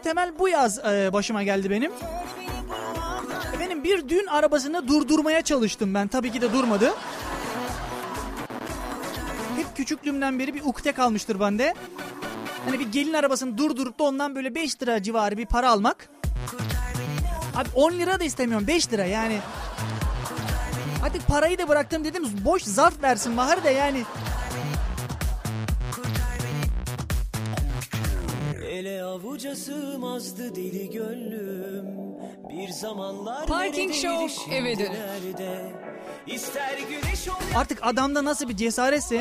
Muhtemel 0.00 0.38
bu 0.38 0.48
yaz 0.48 0.78
e, 0.78 1.12
başıma 1.12 1.42
geldi 1.42 1.70
benim. 1.70 1.92
Benim 3.60 3.84
bir 3.84 4.08
düğün 4.08 4.26
arabasını 4.26 4.88
durdurmaya 4.88 5.42
çalıştım 5.42 5.94
ben. 5.94 6.08
Tabii 6.08 6.32
ki 6.32 6.40
de 6.40 6.52
durmadı. 6.52 6.94
Hep 9.56 9.76
küçüklüğümden 9.76 10.38
beri 10.38 10.54
bir 10.54 10.62
ukde 10.64 10.92
kalmıştır 10.92 11.40
bende. 11.40 11.74
Hani 12.64 12.78
bir 12.78 12.92
gelin 12.92 13.12
arabasını 13.12 13.58
durdurup 13.58 13.98
da 13.98 14.04
ondan 14.04 14.34
böyle 14.34 14.54
5 14.54 14.82
lira 14.82 15.02
civarı 15.02 15.36
bir 15.36 15.46
para 15.46 15.70
almak. 15.70 16.08
Abi 17.56 17.68
10 17.74 17.92
lira 17.92 18.20
da 18.20 18.24
istemiyorum 18.24 18.66
5 18.66 18.92
lira 18.92 19.04
yani. 19.04 19.38
Hadi 21.00 21.18
parayı 21.18 21.58
da 21.58 21.68
bıraktım 21.68 22.04
dedim 22.04 22.24
boş 22.44 22.62
zarf 22.62 23.02
versin 23.02 23.36
Bahar 23.36 23.64
da 23.64 23.70
yani. 23.70 24.02
Avuca 29.10 29.56
sığmazdı 29.56 30.56
deli 30.56 30.90
gönlüm 30.90 31.86
Bir 32.50 32.68
zamanlar 32.68 33.46
Parking 33.46 33.94
Show 33.94 34.54
eve 34.56 34.78
dönün. 34.78 34.92
nerede? 34.92 35.72
İster 36.26 36.78
güneş 36.78 37.28
ol 37.28 37.32
Artık 37.56 37.78
adamda 37.82 38.24
nasıl 38.24 38.48
bir 38.48 38.56
cesaretse 38.56 39.16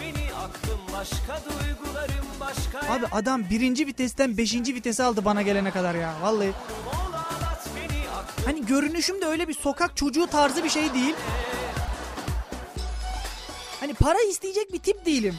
beni 0.00 0.34
aklım 0.34 0.80
başka 0.92 1.40
duygularım 1.44 2.26
başka 2.40 2.92
Abi 2.92 3.06
adam 3.12 3.50
birinci 3.50 3.86
vitesten 3.86 4.36
beşinci 4.36 4.74
vitese 4.74 5.04
aldı 5.04 5.24
bana 5.24 5.42
gelene 5.42 5.70
kadar 5.70 5.94
ya. 5.94 6.14
Vallahi. 6.22 6.52
Hani 8.44 8.66
görünüşüm 8.66 9.20
de 9.20 9.26
öyle 9.26 9.48
bir 9.48 9.54
sokak 9.54 9.96
çocuğu 9.96 10.26
tarzı 10.26 10.64
bir 10.64 10.68
şey 10.68 10.94
değil. 10.94 11.14
Hani 13.80 13.94
para 13.94 14.18
isteyecek 14.30 14.72
bir 14.72 14.78
tip 14.78 15.06
değilim. 15.06 15.34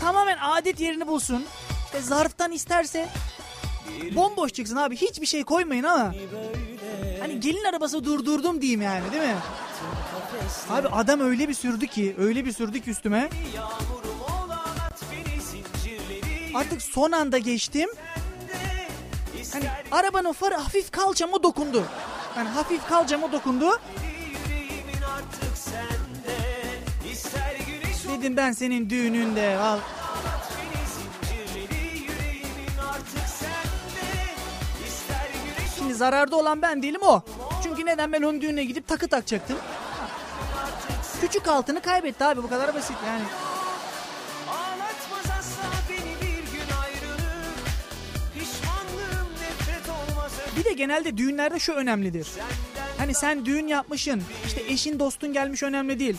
Tamamen 0.00 0.38
adet 0.40 0.80
yerini 0.80 1.06
bulsun. 1.06 1.44
İşte 1.84 2.00
zarftan 2.00 2.52
isterse 2.52 3.08
bomboş 4.14 4.52
çıksın 4.52 4.76
abi. 4.76 4.96
Hiçbir 4.96 5.26
şey 5.26 5.44
koymayın 5.44 5.84
ama. 5.84 6.14
Hani 7.20 7.40
gelin 7.40 7.64
arabası 7.64 8.04
durdurdum 8.04 8.60
diyeyim 8.60 8.82
yani 8.82 9.12
değil 9.12 9.22
mi? 9.22 9.36
Abi 10.70 10.88
adam 10.88 11.20
öyle 11.20 11.48
bir 11.48 11.54
sürdü 11.54 11.86
ki, 11.86 12.14
öyle 12.18 12.44
bir 12.44 12.52
sürdü 12.52 12.80
ki 12.80 12.90
üstüme. 12.90 13.28
Artık 16.54 16.82
son 16.82 17.12
anda 17.12 17.38
geçtim. 17.38 17.88
Hani 19.52 19.64
arabanın 19.90 20.32
farı 20.32 20.54
hafif 20.54 20.90
kalçama 20.90 21.42
dokundu. 21.42 21.84
Yani 22.36 22.48
hafif 22.48 22.88
kalçama 22.88 23.32
dokundu. 23.32 23.80
Dedim 28.18 28.36
ben 28.36 28.52
senin 28.52 28.90
düğününde 28.90 29.56
al. 29.56 29.78
Zararda 36.02 36.36
olan 36.36 36.62
ben 36.62 36.82
değilim 36.82 37.00
o. 37.02 37.22
Çünkü 37.62 37.86
neden 37.86 38.12
ben 38.12 38.22
onun 38.22 38.40
düğününe 38.40 38.64
gidip 38.64 38.88
takı 38.88 39.08
takacaktım. 39.08 39.58
Küçük 41.20 41.48
altını 41.48 41.80
kaybetti 41.80 42.24
abi 42.24 42.42
bu 42.42 42.48
kadar 42.48 42.74
basit 42.74 42.96
yani. 43.06 43.22
Bir 50.56 50.64
de 50.64 50.72
genelde 50.72 51.16
düğünlerde 51.16 51.58
şu 51.58 51.72
önemlidir. 51.72 52.28
Hani 52.98 53.14
sen 53.14 53.46
düğün 53.46 53.66
yapmışsın, 53.66 54.22
işte 54.46 54.62
eşin 54.68 54.98
dostun 54.98 55.32
gelmiş 55.32 55.62
önemli 55.62 55.98
değil. 55.98 56.16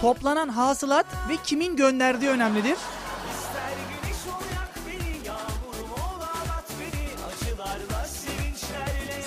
Toplanan 0.00 0.48
hasılat 0.48 1.06
ve 1.28 1.36
kimin 1.44 1.76
gönderdiği 1.76 2.30
önemlidir. 2.30 2.76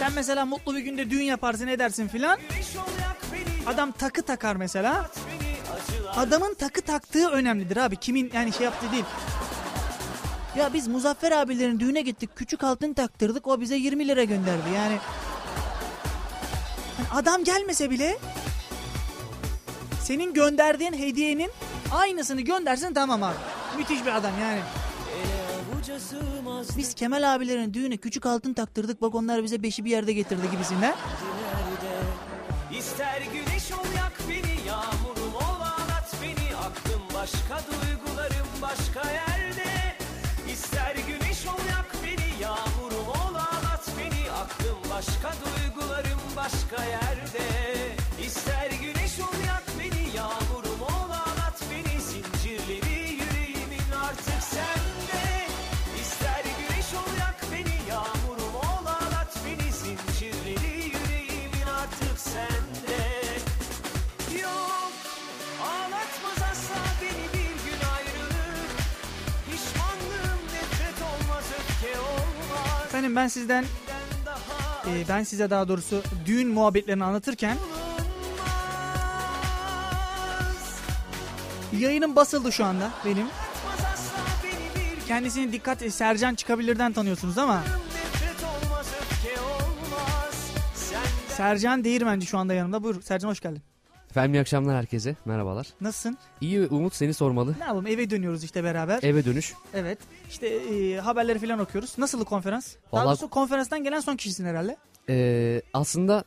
Sen 0.05 0.13
mesela 0.13 0.45
mutlu 0.45 0.75
bir 0.75 0.79
günde 0.79 1.09
düğün 1.09 1.23
yaparsın 1.23 1.67
edersin 1.67 2.07
filan. 2.07 2.39
Adam 3.65 3.91
takı 3.91 4.21
takar 4.21 4.55
mesela. 4.55 5.09
Adamın 6.15 6.53
takı 6.53 6.81
taktığı 6.81 7.29
önemlidir 7.29 7.77
abi. 7.77 7.95
Kimin 7.95 8.31
yani 8.33 8.53
şey 8.53 8.65
yaptığı 8.65 8.91
değil. 8.91 9.03
Ya 10.57 10.73
biz 10.73 10.87
Muzaffer 10.87 11.31
abilerin 11.31 11.79
düğüne 11.79 12.01
gittik. 12.01 12.29
Küçük 12.35 12.63
altın 12.63 12.93
taktırdık. 12.93 13.47
O 13.47 13.61
bize 13.61 13.75
20 13.75 14.07
lira 14.07 14.23
gönderdi. 14.23 14.69
Yani 14.75 14.97
Hani 16.97 17.21
adam 17.21 17.43
gelmese 17.43 17.89
bile 17.89 18.17
senin 20.01 20.33
gönderdiğin 20.33 20.93
hediyenin 20.93 21.51
aynısını 21.91 22.41
göndersin 22.41 22.93
tamam 22.93 23.23
abi. 23.23 23.35
Müthiş 23.77 24.05
bir 24.05 24.15
adam 24.15 24.33
yani. 24.41 24.59
Biz 26.77 26.93
Kemal 26.93 27.35
abilerin 27.35 27.73
düğüne 27.73 27.97
küçük 27.97 28.25
altın 28.25 28.53
taktırdık. 28.53 29.01
Bak 29.01 29.15
onlar 29.15 29.43
bize 29.43 29.63
beşi 29.63 29.85
bir 29.85 29.89
yerde 29.89 30.13
getirdi 30.13 30.51
gibisinden. 30.51 30.95
İster 32.77 33.21
güneş 33.33 33.71
ol 33.71 33.85
yak 33.97 34.13
beni 34.29 34.67
Yağmurum 34.67 35.35
ol 35.35 35.61
ağlat 35.61 36.15
beni? 36.21 36.55
Aklım 36.55 37.01
başka 37.13 37.61
duygularım 37.67 38.47
başka 38.61 39.11
yerde. 39.11 39.97
İster 40.53 40.95
güneş 40.95 41.45
ol 41.47 41.59
yak 41.69 41.91
beni 42.03 42.41
Yağmurum 42.43 43.07
ol 43.07 43.35
ağlat 43.35 43.87
beni? 43.99 44.31
Aklım 44.31 44.77
başka 44.89 45.33
duygularım 45.45 46.19
başka 46.35 46.83
yerde 46.83 47.24
Ben 73.15 73.27
sizden 73.27 73.65
e, 74.87 75.07
ben 75.09 75.23
size 75.23 75.49
daha 75.49 75.67
doğrusu 75.67 76.03
düğün 76.25 76.47
muhabbetlerini 76.47 77.03
anlatırken 77.03 77.57
yayının 81.79 82.15
basıldı 82.15 82.51
şu 82.51 82.65
anda 82.65 82.91
benim. 83.05 83.27
Kendisini 85.07 85.51
dikkat 85.51 85.81
e, 85.81 85.89
Sercan 85.89 86.35
çıkabilirden 86.35 86.93
tanıyorsunuz 86.93 87.37
ama 87.37 87.63
Sercan 91.27 91.83
Değirmenci 91.83 92.27
şu 92.27 92.37
anda 92.37 92.53
yanımda. 92.53 92.83
Buyur 92.83 93.01
Sercan 93.01 93.29
hoş 93.29 93.39
geldin. 93.39 93.74
Efendim 94.15 94.33
iyi 94.33 94.41
akşamlar 94.41 94.75
herkese. 94.77 95.15
Merhabalar. 95.25 95.67
Nasılsın? 95.81 96.17
İyi 96.41 96.67
Umut 96.67 96.95
seni 96.95 97.13
sormalı. 97.13 97.55
Ne 97.59 97.63
yapalım 97.63 97.87
eve 97.87 98.09
dönüyoruz 98.09 98.43
işte 98.43 98.63
beraber. 98.63 99.03
Eve 99.03 99.25
dönüş. 99.25 99.53
Evet. 99.73 99.99
İşte 100.29 100.47
e, 100.47 100.97
haberleri 100.97 101.39
falan 101.39 101.59
okuyoruz. 101.59 101.93
Nasıl 101.97 102.25
konferans? 102.25 102.75
Daha 102.75 103.01
Vallahi- 103.01 103.07
doğrusu 103.07 103.29
konferanstan 103.29 103.83
gelen 103.83 103.99
son 103.99 104.15
kişisin 104.15 104.45
herhalde. 104.45 104.77
Ee, 105.09 105.61
aslında 105.73 106.23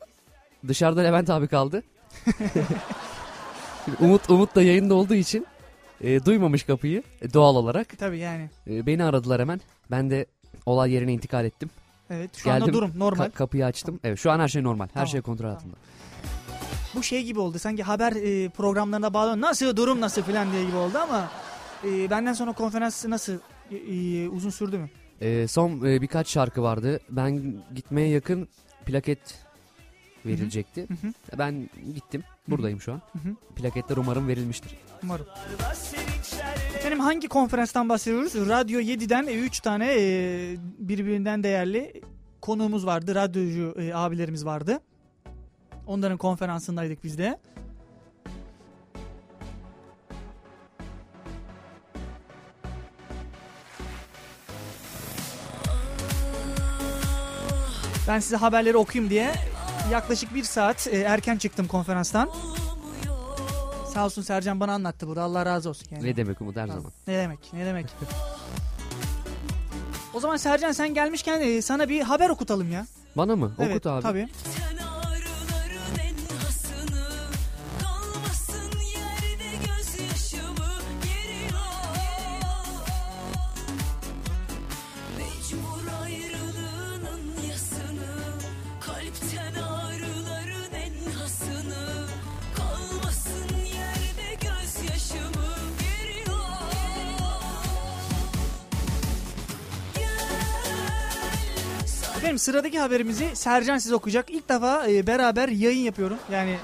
dışarıda 0.67 1.01
Levent 1.01 1.29
abi 1.29 1.47
kaldı. 1.47 1.83
Umut 3.99 4.29
Umut 4.29 4.55
da 4.55 4.61
yayında 4.61 4.93
olduğu 4.93 5.15
için 5.15 5.47
e, 6.01 6.25
duymamış 6.25 6.63
kapıyı 6.63 7.03
e, 7.21 7.33
doğal 7.33 7.55
olarak. 7.55 7.97
Tabii 7.97 8.19
yani. 8.19 8.49
E, 8.67 8.85
beni 8.85 9.03
aradılar 9.03 9.41
hemen. 9.41 9.61
Ben 9.91 10.09
de 10.09 10.25
olay 10.65 10.91
yerine 10.91 11.13
intikal 11.13 11.45
ettim. 11.45 11.69
Evet 12.09 12.35
şu 12.37 12.51
anda 12.51 12.73
durum 12.73 12.91
normal. 12.97 13.25
Ka- 13.25 13.31
kapıyı 13.31 13.65
açtım. 13.65 13.99
Evet 14.03 14.19
şu 14.19 14.31
an 14.31 14.39
her 14.39 14.47
şey 14.47 14.63
normal. 14.63 14.85
Her 14.85 14.93
Tamam, 14.93 15.07
şey 15.07 15.21
kontrol 15.21 15.49
altında. 15.49 15.75
Bu 16.95 17.03
şey 17.03 17.23
gibi 17.23 17.39
oldu. 17.39 17.59
Sanki 17.59 17.83
haber 17.83 18.11
e, 18.11 18.49
programlarına 18.49 19.13
bağlı 19.13 19.41
nasıl 19.41 19.75
durum 19.75 20.01
nasıl 20.01 20.21
falan 20.21 20.51
diye 20.51 20.65
gibi 20.65 20.75
oldu 20.75 20.97
ama 20.97 21.31
e, 21.83 22.09
benden 22.09 22.33
sonra 22.33 22.51
konferans 22.53 23.05
nasıl 23.05 23.33
e, 23.71 23.75
e, 23.75 24.27
uzun 24.27 24.49
sürdü 24.49 24.77
mü? 24.77 24.89
E, 25.21 25.47
son 25.47 25.85
e, 25.85 26.01
birkaç 26.01 26.27
şarkı 26.27 26.63
vardı. 26.63 26.99
Ben 27.09 27.63
gitmeye 27.75 28.07
yakın 28.07 28.47
plaket 28.85 29.19
verilecekti. 30.25 30.81
Hı 30.81 31.07
hı. 31.07 31.13
Ben 31.37 31.69
gittim. 31.95 32.23
Buradayım 32.47 32.81
şu 32.81 32.93
an. 32.93 33.01
Hı 33.13 33.29
hı. 33.29 33.35
Plaketler 33.55 33.97
umarım 33.97 34.27
verilmiştir. 34.27 34.75
Umarım. 35.03 35.25
Efendim 36.75 36.99
hangi 36.99 37.27
konferanstan 37.27 37.89
bahsediyoruz? 37.89 38.35
Radyo 38.35 38.79
7'den 38.79 39.27
3 39.27 39.59
tane 39.59 39.93
e, 39.97 40.55
birbirinden 40.79 41.43
değerli 41.43 42.01
konuğumuz 42.41 42.85
vardı. 42.85 43.15
Radyocu 43.15 43.75
e, 43.81 43.93
abilerimiz 43.93 44.45
vardı. 44.45 44.79
Onların 45.89 46.17
konferansındaydık 46.17 47.03
biz 47.03 47.17
de. 47.17 47.39
Ben 58.07 58.19
size 58.19 58.35
haberleri 58.35 58.77
okuyayım 58.77 59.09
diye 59.09 59.33
yaklaşık 59.91 60.35
bir 60.35 60.43
saat 60.43 60.87
e, 60.87 60.97
erken 60.97 61.37
çıktım 61.37 61.67
konferanstan. 61.67 62.29
Sağ 63.93 64.05
olsun 64.05 64.21
Sercan 64.21 64.59
bana 64.59 64.73
anlattı 64.73 65.07
burada. 65.07 65.23
Allah 65.23 65.45
razı 65.45 65.69
olsun. 65.69 65.87
Yani. 65.91 66.05
Ne 66.05 66.15
demek 66.15 66.41
Umut 66.41 66.55
her 66.55 66.67
zaman. 66.67 66.91
Ne 67.07 67.17
demek 67.17 67.53
ne 67.53 67.65
demek. 67.65 67.85
o 70.13 70.19
zaman 70.19 70.37
Sercan 70.37 70.71
sen 70.71 70.93
gelmişken 70.93 71.41
e, 71.41 71.61
sana 71.61 71.89
bir 71.89 72.01
haber 72.01 72.29
okutalım 72.29 72.71
ya. 72.71 72.85
Bana 73.17 73.35
mı? 73.35 73.55
Evet, 73.59 73.71
Okut 73.71 73.87
abi. 73.87 74.01
Tabii. 74.01 74.29
Efendim 102.19 102.39
sıradaki 102.39 102.79
haberimizi 102.79 103.35
Sercan 103.35 103.77
siz 103.77 103.91
okuyacak. 103.93 104.29
İlk 104.29 104.49
defa 104.49 104.87
e, 104.89 105.07
beraber 105.07 105.49
yayın 105.49 105.83
yapıyorum. 105.83 106.17
Yani 106.31 106.57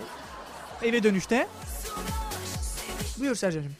eve 0.83 1.03
dönüşte. 1.03 1.47
Buyur 3.19 3.35
Sercan'cığım. 3.35 3.71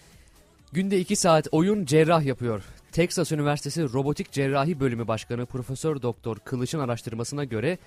Günde 0.71 0.99
2 0.99 1.15
saat 1.15 1.47
oyun 1.51 1.85
cerrah 1.85 2.23
yapıyor. 2.23 2.63
Texas 2.91 3.31
Üniversitesi 3.31 3.83
Robotik 3.83 4.31
Cerrahi 4.31 4.79
Bölümü 4.79 5.07
Başkanı 5.07 5.45
Profesör 5.45 6.01
Doktor 6.01 6.37
Kılıç'ın 6.39 6.79
araştırmasına 6.79 7.43
göre 7.43 7.77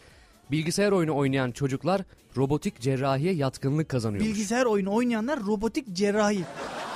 bilgisayar 0.51 0.93
oyunu 0.93 1.17
oynayan 1.17 1.51
çocuklar 1.51 2.03
robotik 2.37 2.81
cerrahiye 2.81 3.33
yatkınlık 3.33 3.89
kazanıyor. 3.89 4.25
Bilgisayar 4.25 4.65
oyunu 4.65 4.95
oynayanlar 4.95 5.41
robotik 5.47 5.93
cerrahi. 5.93 6.45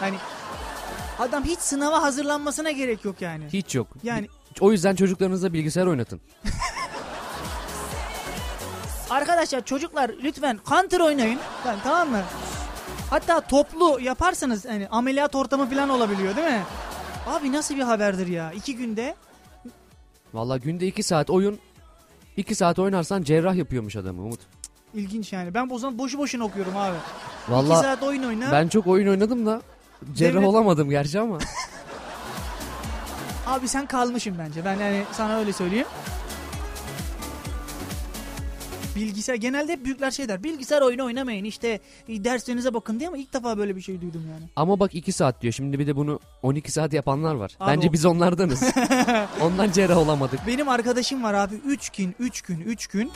Yani 0.03 0.16
adam 1.18 1.45
hiç 1.45 1.59
sınava 1.59 2.03
hazırlanmasına 2.03 2.70
gerek 2.70 3.05
yok 3.05 3.22
yani. 3.22 3.45
Hiç 3.53 3.74
yok. 3.74 3.88
Yani 4.03 4.28
O 4.61 4.72
yüzden 4.72 4.97
çocuklarınıza 4.97 5.53
bilgisayar 5.53 5.86
oynatın. 5.86 6.20
arkadaşlar 9.12 9.64
çocuklar 9.64 10.10
lütfen 10.22 10.58
counter 10.68 11.00
oynayın. 11.00 11.38
Yani, 11.66 11.78
tamam 11.84 12.10
mı? 12.10 12.20
Hatta 13.10 13.40
toplu 13.40 14.00
yaparsanız 14.00 14.64
hani 14.66 14.88
ameliyat 14.88 15.34
ortamı 15.34 15.70
falan 15.70 15.88
olabiliyor 15.88 16.36
değil 16.36 16.46
mi? 16.48 16.62
Abi 17.26 17.52
nasıl 17.52 17.76
bir 17.76 17.82
haberdir 17.82 18.26
ya? 18.26 18.52
İki 18.52 18.76
günde 18.76 19.14
Valla 20.34 20.56
günde 20.56 20.86
2 20.86 21.02
saat 21.02 21.30
oyun 21.30 21.58
2 22.36 22.54
saat 22.54 22.78
oynarsan 22.78 23.22
cerrah 23.22 23.54
yapıyormuş 23.54 23.96
adamı 23.96 24.22
Umut. 24.22 24.40
ilginç 24.94 25.32
yani. 25.32 25.54
Ben 25.54 25.68
o 25.70 25.78
zaman 25.78 25.98
boşu 25.98 26.18
boşuna 26.18 26.44
okuyorum 26.44 26.76
abi. 26.76 26.96
Valla 27.48 27.74
İki 27.74 27.82
saat 27.82 28.02
oyun 28.02 28.22
oyna. 28.22 28.52
ben 28.52 28.68
çok 28.68 28.86
oyun 28.86 29.08
oynadım 29.08 29.46
da 29.46 29.62
cerrah 30.14 30.34
Devlet- 30.40 30.46
olamadım 30.46 30.90
gerçi 30.90 31.20
ama. 31.20 31.38
Abi 33.46 33.68
sen 33.68 33.86
kalmışım 33.86 34.36
bence. 34.38 34.64
Ben 34.64 34.74
yani 34.78 35.04
sana 35.12 35.36
öyle 35.38 35.52
söyleyeyim. 35.52 35.86
Bilgisayar 38.97 39.34
genelde 39.34 39.72
hep 39.72 39.84
büyükler 39.84 40.11
şey 40.11 40.28
der. 40.28 40.43
Bilgisayar 40.43 40.82
oyunu 40.82 41.05
oynamayın 41.05 41.45
işte 41.45 41.80
e, 42.09 42.24
derslerinize 42.24 42.74
bakın 42.74 42.99
diye 43.01 43.09
ama 43.09 43.18
ilk 43.18 43.32
defa 43.32 43.59
böyle 43.59 43.76
bir 43.76 43.80
şey 43.80 44.01
duydum 44.01 44.22
yani. 44.32 44.45
Ama 44.57 44.80
bak 44.80 44.95
2 44.95 45.12
saat 45.12 45.43
diyor. 45.43 45.53
Şimdi 45.53 45.78
bir 45.78 45.86
de 45.86 45.97
bunu 45.97 46.20
12 46.43 46.72
saat 46.72 46.93
yapanlar 46.93 47.34
var. 47.34 47.53
Abi 47.61 47.70
Bence 47.76 47.88
o- 47.88 47.93
biz 47.93 48.05
onlardanız. 48.07 48.62
Ondan 49.40 49.70
cerrah 49.72 49.99
olamadık. 49.99 50.40
Benim 50.47 50.68
arkadaşım 50.68 51.22
var 51.22 51.34
abi 51.34 51.55
3 51.55 51.90
gün 51.90 52.14
3 52.18 52.43
gün 52.43 52.61
3 52.61 52.86
gün 52.86 53.12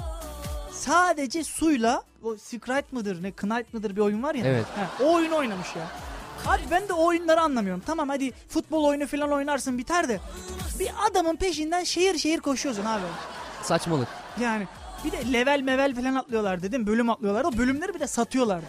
sadece 0.72 1.44
suyla 1.44 2.02
o 2.22 2.36
Sprite 2.36 2.86
mıdır 2.92 3.22
ne 3.22 3.32
Knight 3.32 3.74
mıdır 3.74 3.96
bir 3.96 4.00
oyun 4.00 4.22
var 4.22 4.34
ya. 4.34 4.44
Evet. 4.46 4.64
He, 4.76 5.04
o 5.04 5.14
oyunu 5.14 5.36
oynamış 5.36 5.68
ya. 5.76 5.86
Abi 6.52 6.62
ben 6.70 6.88
de 6.88 6.92
o 6.92 7.06
oyunları 7.06 7.40
anlamıyorum. 7.40 7.82
Tamam 7.86 8.08
hadi 8.08 8.32
futbol 8.48 8.84
oyunu 8.84 9.06
falan 9.06 9.32
oynarsın 9.32 9.78
biter 9.78 10.08
de 10.08 10.20
bir 10.78 10.88
adamın 11.10 11.36
peşinden 11.36 11.84
şehir 11.84 12.18
şehir 12.18 12.40
koşuyorsun 12.40 12.84
abi. 12.84 13.02
Saçmalık. 13.62 14.08
Yani 14.40 14.66
bir 15.06 15.12
de 15.12 15.32
level 15.32 15.60
mevel 15.60 15.94
falan 15.94 16.14
atlıyorlar 16.14 16.62
dedim. 16.62 16.86
Bölüm 16.86 17.10
atlıyorlar. 17.10 17.44
O 17.44 17.58
bölümleri 17.58 17.94
bir 17.94 18.00
de 18.00 18.06
satıyorlardı. 18.06 18.66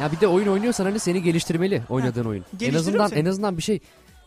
Ya 0.00 0.12
bir 0.12 0.20
de 0.20 0.26
oyun 0.26 0.48
oynuyorsan 0.48 0.84
hani 0.84 0.98
seni 0.98 1.22
geliştirmeli 1.22 1.82
oynadığın 1.88 2.24
oyun. 2.24 2.44
En 2.52 2.58
geliştiriyor 2.58 2.80
azından 2.80 3.08
seni. 3.08 3.18
en 3.18 3.24
azından 3.24 3.56
bir 3.56 3.62
şey. 3.62 3.80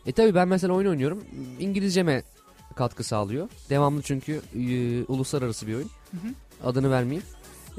E 0.06 0.12
tabi 0.12 0.34
ben 0.34 0.48
mesela 0.48 0.74
oyun 0.74 0.88
oynuyorum. 0.88 1.24
İngilizceme 1.60 2.22
katkı 2.74 3.04
sağlıyor. 3.04 3.48
Devamlı 3.70 4.02
çünkü 4.02 4.40
e, 4.54 5.04
uluslararası 5.12 5.66
bir 5.66 5.74
oyun. 5.74 5.90
Hı 6.10 6.16
hı. 6.16 6.68
Adını 6.68 6.90
vermeyeyim. 6.90 7.22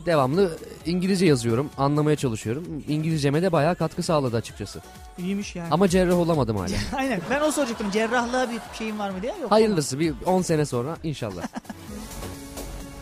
Devamlı 0.06 0.58
İngilizce 0.86 1.26
yazıyorum, 1.26 1.70
anlamaya 1.78 2.16
çalışıyorum. 2.16 2.84
İngilizceme 2.88 3.42
de 3.42 3.52
bayağı 3.52 3.76
katkı 3.76 4.04
sağladı 4.04 4.38
açıkçası. 4.38 4.82
İyiymiş 5.18 5.56
yani. 5.56 5.68
Ama 5.72 5.88
cerrah 5.88 6.18
olamadım 6.18 6.58
hala. 6.58 6.76
Aynen 6.98 7.22
ben 7.30 7.42
o 7.42 7.52
soracaktım. 7.52 7.92
Cerrahlığa 7.92 8.52
bir 8.52 8.60
şeyin 8.78 9.00
var 9.00 9.10
mı 9.10 9.22
diye. 9.22 9.34
Yok. 9.42 9.52
Hayırlısı 9.52 10.00
bir 10.00 10.14
10 10.26 10.42
sene 10.42 10.66
sonra 10.66 10.98
inşallah. 11.04 11.42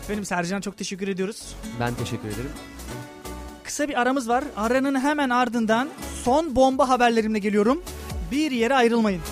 Benim 0.08 0.24
Sercan 0.24 0.60
çok 0.60 0.76
teşekkür 0.78 1.08
ediyoruz. 1.08 1.54
Ben 1.80 1.94
teşekkür 1.94 2.28
ederim. 2.28 2.50
Kısa 3.64 3.88
bir 3.88 4.00
aramız 4.00 4.28
var. 4.28 4.44
Aranın 4.56 5.00
hemen 5.00 5.30
ardından 5.30 5.88
son 6.24 6.56
bomba 6.56 6.88
haberlerimle 6.88 7.38
geliyorum. 7.38 7.82
Bir 8.32 8.50
yere 8.50 8.74
ayrılmayın. 8.74 9.22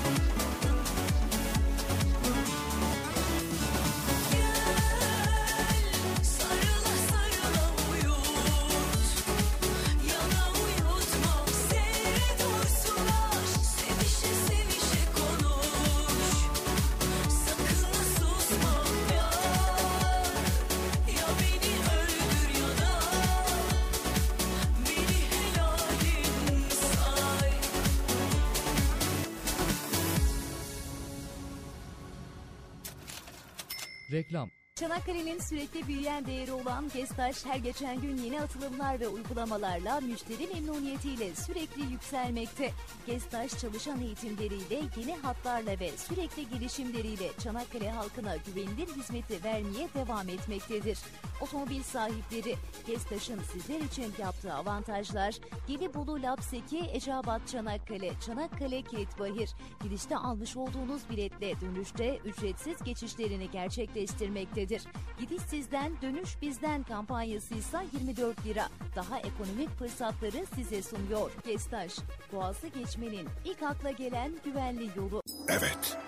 Çanakkale'nin 35.04 35.38
sürekli 35.38 35.86
büyüyen 35.86 36.26
değeri 36.26 36.52
olan 36.52 36.90
Gestaş 36.94 37.44
her 37.44 37.56
geçen 37.56 38.00
gün 38.00 38.16
yeni 38.16 38.40
atılımlar 38.40 39.00
ve 39.00 39.08
uygulamalarla 39.08 40.00
müşteri 40.00 40.46
memnuniyetiyle 40.46 41.34
sürekli 41.34 41.92
yükselmekte. 41.92 42.72
Gestaş 43.06 43.58
çalışan 43.58 44.00
eğitimleriyle, 44.00 44.80
yeni 44.96 45.16
hatlarla 45.16 45.80
ve 45.80 45.90
sürekli 45.96 46.48
gelişimleriyle 46.48 47.30
Çanakkale 47.38 47.90
halkına 47.90 48.36
güvenilir 48.36 48.88
hizmeti 48.96 49.44
vermeye 49.44 49.88
devam 49.94 50.28
etmektedir. 50.28 50.98
Otomobil 51.40 51.82
sahipleri 51.82 52.56
Gestaş'ın 52.86 53.40
sizler 53.52 53.80
için 53.80 54.14
yaptığı 54.18 54.54
avantajlar 54.54 55.34
Gelibolu 55.68 56.22
Lapseki, 56.22 56.78
Eceabat 56.78 57.48
Çanakkale, 57.48 58.12
Çanakkale 58.26 58.82
Kilitbahir. 58.82 59.50
Gidişte 59.82 60.16
almış 60.16 60.56
olduğunuz 60.56 61.10
biletle 61.10 61.60
dönüşte 61.60 62.18
ücretsiz 62.24 62.84
geçişlerini 62.84 63.50
gerçekleştirmektedir. 63.50 64.82
Gidiş 65.18 65.42
sizden, 65.42 65.92
dönüş 66.02 66.42
bizden 66.42 66.82
kampanyası 66.82 67.54
ise 67.54 67.78
24 68.00 68.46
lira. 68.46 68.68
Daha 68.96 69.18
ekonomik 69.18 69.78
fırsatları 69.78 70.46
size 70.54 70.82
sunuyor. 70.82 71.30
Gestaş, 71.46 71.92
Boğaz'ı 72.32 72.66
geçmenin 72.66 73.28
ilk 73.44 73.62
akla 73.62 73.90
gelen 73.90 74.32
güvenli 74.44 74.90
yolu. 74.96 75.22
Evet. 75.48 75.98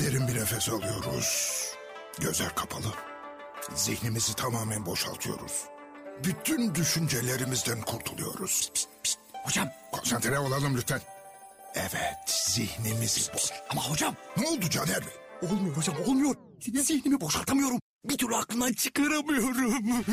Derin 0.00 0.28
bir 0.28 0.34
nefes 0.34 0.68
alıyoruz. 0.68 1.62
Gözler 2.20 2.54
kapalı. 2.54 2.92
Zihnimizi 3.74 4.34
tamamen 4.34 4.86
boşaltıyoruz. 4.86 5.64
Bütün 6.24 6.74
düşüncelerimizden 6.74 7.80
kurtuluyoruz. 7.80 8.70
Pist, 8.74 8.88
pist. 9.02 9.18
Hocam. 9.44 9.68
Konsantre 9.92 10.38
olalım 10.38 10.76
lütfen. 10.76 11.00
Evet, 11.74 12.18
zihnimizi 12.26 13.32
boş. 13.34 13.50
Ama 13.70 13.90
hocam. 13.90 14.14
Ne 14.36 14.48
oldu 14.48 14.70
Caner 14.70 15.00
Bey? 15.00 15.48
Olmuyor 15.50 15.76
hocam 15.76 15.96
olmuyor. 16.06 16.34
Zihnimi 16.60 17.20
boşaltamıyorum. 17.20 17.78
Bir 18.04 18.18
türlü 18.18 18.36
aklımdan 18.36 18.72
çıkaramıyorum. 18.72 19.84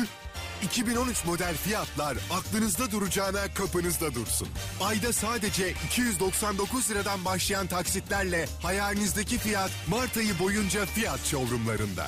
2013 0.64 1.24
model 1.24 1.54
fiyatlar 1.56 2.18
aklınızda 2.32 2.90
duracağına 2.90 3.54
kapınızda 3.54 4.14
dursun. 4.14 4.48
Ayda 4.80 5.12
sadece 5.12 5.74
299 5.86 6.90
liradan 6.90 7.24
başlayan 7.24 7.66
taksitlerle 7.66 8.46
hayalinizdeki 8.62 9.38
fiyat 9.38 9.70
Mart 9.88 10.16
ayı 10.16 10.38
boyunca 10.38 10.86
fiyat 10.86 11.20
showroomlarında. 11.20 12.06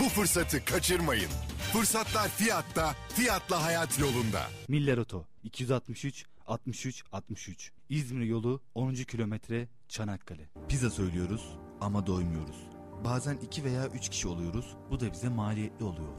Bu 0.00 0.08
fırsatı 0.08 0.64
kaçırmayın. 0.64 1.30
Fırsatlar 1.72 2.28
fiyatta, 2.28 2.94
fiyatla 3.14 3.62
hayat 3.64 3.98
yolunda. 3.98 4.42
Miller 4.68 4.98
Oto 4.98 5.24
263 5.44 6.24
63 6.46 7.04
63 7.12 7.72
İzmir 7.88 8.24
yolu 8.26 8.60
10. 8.74 8.94
kilometre 8.94 9.68
Çanakkale. 9.88 10.48
Pizza 10.68 10.90
söylüyoruz 10.90 11.42
ama 11.80 12.06
doymuyoruz. 12.06 12.56
Bazen 13.04 13.36
iki 13.36 13.64
veya 13.64 13.86
üç 13.86 14.08
kişi 14.08 14.28
oluyoruz. 14.28 14.66
Bu 14.90 15.00
da 15.00 15.12
bize 15.12 15.28
maliyetli 15.28 15.84
oluyor. 15.84 16.12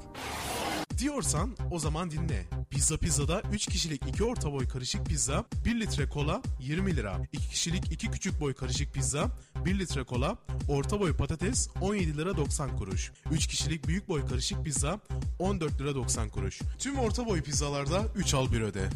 Diyorsan 0.98 1.56
o 1.72 1.80
zaman 1.80 2.12
dinle. 2.12 2.46
Pizza 2.70 2.98
Pizza'da 2.98 3.42
3 3.54 3.66
kişilik 3.66 4.08
2 4.08 4.24
orta 4.24 4.52
boy 4.54 4.68
karışık 4.68 5.06
pizza, 5.06 5.46
1 5.66 5.80
litre 5.80 6.10
kola 6.10 6.42
20 6.60 6.96
lira. 6.96 7.22
2 7.32 7.50
kişilik 7.50 7.92
2 7.92 8.12
küçük 8.12 8.42
boy 8.42 8.54
karışık 8.54 8.94
pizza, 8.94 9.28
1 9.66 9.80
litre 9.80 10.04
kola, 10.04 10.38
orta 10.70 11.00
boy 11.00 11.18
patates 11.18 11.70
17 11.82 12.18
lira 12.18 12.38
90 12.38 12.78
kuruş. 12.78 13.12
3 13.32 13.48
kişilik 13.48 13.88
büyük 13.88 14.08
boy 14.08 14.26
karışık 14.28 14.64
pizza 14.64 15.00
14 15.40 15.82
lira 15.82 15.96
90 15.96 16.30
kuruş. 16.30 16.60
Tüm 16.78 17.00
orta 17.00 17.26
boy 17.26 17.42
pizzalarda 17.42 18.04
3 18.16 18.34
al 18.34 18.52
1 18.52 18.62
öde. 18.62 18.90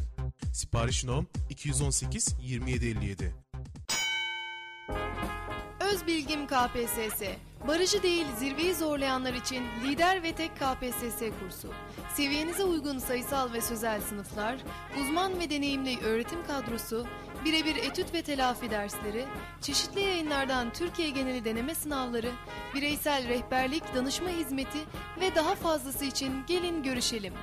Sipariş 0.53 1.05
no 1.05 1.23
218 1.49 2.27
2757. 2.27 3.35
Özbilgim 5.93 6.47
KPSS. 6.47 7.21
Barajı 7.67 8.03
değil 8.03 8.25
zirveyi 8.37 8.75
zorlayanlar 8.75 9.33
için 9.33 9.63
lider 9.83 10.23
ve 10.23 10.31
tek 10.31 10.51
KPSS 10.55 11.19
kursu. 11.39 11.69
Seviyenize 12.13 12.63
uygun 12.63 12.97
sayısal 12.97 13.53
ve 13.53 13.61
sözel 13.61 14.01
sınıflar, 14.01 14.55
uzman 15.01 15.39
ve 15.39 15.49
deneyimli 15.49 15.99
öğretim 15.99 16.47
kadrosu, 16.47 17.07
birebir 17.45 17.75
etüt 17.75 18.13
ve 18.13 18.21
telafi 18.21 18.71
dersleri, 18.71 19.25
çeşitli 19.61 20.01
yayınlardan 20.01 20.73
Türkiye 20.73 21.09
geneli 21.09 21.45
deneme 21.45 21.75
sınavları, 21.75 22.31
bireysel 22.75 23.27
rehberlik, 23.27 23.95
danışma 23.95 24.29
hizmeti 24.29 24.77
ve 25.19 25.35
daha 25.35 25.55
fazlası 25.55 26.05
için 26.05 26.45
gelin 26.47 26.83
görüşelim. 26.83 27.33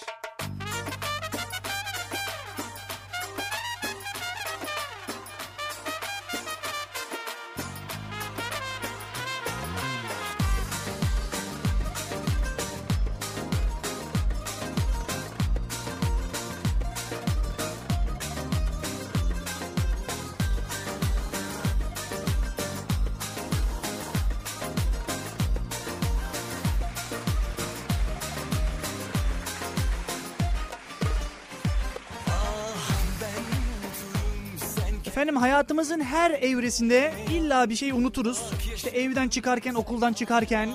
Efendim 35.35 35.51
hayatımızın 35.51 35.99
her 35.99 36.31
evresinde 36.31 37.13
illa 37.31 37.69
bir 37.69 37.75
şey 37.75 37.91
unuturuz. 37.91 38.41
İşte 38.75 38.89
evden 38.89 39.29
çıkarken, 39.29 39.73
okuldan 39.73 40.13
çıkarken. 40.13 40.69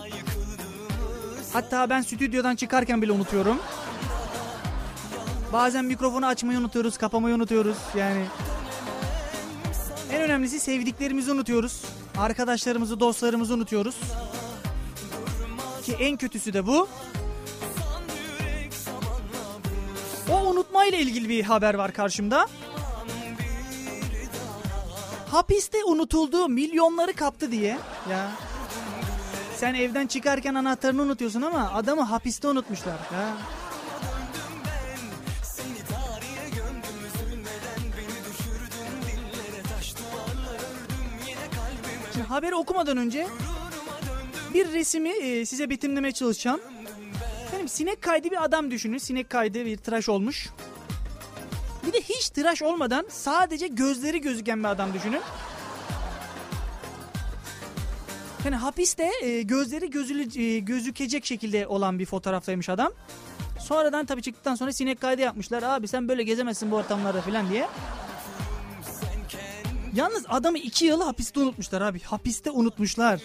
Hatta 1.53 1.91
ben 1.91 2.03
stüdyodan 2.03 2.57
çıkarken 2.57 3.03
bile 3.03 3.13
unutuyorum. 3.13 3.59
Bazen 5.53 5.85
mikrofonu 5.85 6.27
açmayı 6.27 6.59
unutuyoruz, 6.59 6.99
kapamayı 6.99 7.35
unutuyoruz. 7.35 7.77
Yani 7.97 8.25
en 10.13 10.23
önemlisi 10.23 10.61
sevdiklerimizi 10.61 11.33
unutuyoruz. 11.33 11.83
Arkadaşlarımızı, 12.19 13.01
dostlarımızı 13.01 13.55
unutuyoruz. 13.55 13.97
Ki 15.83 15.97
en 16.01 16.17
kötüsü 16.17 16.53
de 16.53 16.67
bu. 16.67 16.89
O 20.31 20.47
unutmayla 20.47 20.99
ilgili 20.99 21.29
bir 21.29 21.43
haber 21.43 21.75
var 21.75 21.93
karşımda. 21.93 22.47
Hapiste 25.31 25.85
unutulduğu 25.85 26.49
milyonları 26.49 27.12
kaptı 27.12 27.53
diye. 27.53 27.78
Ya. 28.11 28.31
Sen 29.57 29.74
evden 29.74 30.07
çıkarken 30.07 30.55
anahtarını 30.55 31.03
unutuyorsun 31.03 31.43
ama 31.43 31.70
adamı 31.74 32.03
hapiste 32.03 32.49
unutmuşlar. 32.49 32.93
Ya. 33.12 33.37
Şimdi 42.12 42.26
haberi 42.26 42.55
okumadan 42.55 42.97
önce 42.97 43.26
bir 44.55 44.72
resmi 44.72 45.09
e, 45.11 45.47
size 45.47 45.70
betimlemeye 45.70 46.12
çalışacağım. 46.12 46.61
Benim 47.55 47.68
sinek 47.68 48.03
kaydı 48.03 48.31
bir 48.31 48.45
adam 48.45 48.70
düşünün. 48.70 48.99
Sinek 48.99 49.31
kaydı 49.31 49.66
bir 49.66 49.76
tıraş 49.76 50.09
olmuş. 50.09 50.49
Bir 51.91 51.95
de 51.95 52.01
hiç 52.01 52.28
tıraş 52.30 52.62
olmadan 52.62 53.07
sadece 53.09 53.66
gözleri 53.66 54.20
gözüken 54.20 54.59
bir 54.59 54.68
adam 54.68 54.95
düşünün. 54.95 55.20
Yani 58.45 58.57
hapiste 58.57 59.11
e, 59.22 59.43
gözleri 59.43 59.91
gözülü, 59.91 60.43
e, 60.43 60.59
gözükecek 60.59 61.26
şekilde 61.26 61.66
olan 61.66 61.99
bir 61.99 62.07
fotoğraftaymış 62.07 62.68
adam. 62.68 62.93
Sonradan 63.61 64.07
tabii 64.07 64.22
çıktıktan 64.22 64.55
sonra 64.55 64.72
sinek 64.72 65.01
kaydı 65.01 65.22
yapmışlar. 65.22 65.62
Abi 65.62 65.88
sen 65.88 66.09
böyle 66.09 66.22
gezemezsin 66.22 66.70
bu 66.70 66.76
ortamlarda 66.76 67.20
falan 67.20 67.51
diye. 67.51 67.68
Yalnız 69.95 70.24
adamı 70.28 70.59
iki 70.59 70.84
yıl 70.84 71.03
hapiste 71.03 71.41
unutmuşlar 71.41 71.80
abi. 71.80 72.01
Hapiste 72.01 72.51
unutmuşlar. 72.51 73.20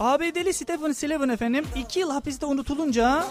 ABD'li 0.00 0.52
Stephen 0.52 0.92
Sullivan 0.92 1.28
efendim 1.28 1.64
2 1.76 2.00
yıl 2.00 2.10
hapiste 2.10 2.46
unutulunca 2.46 3.26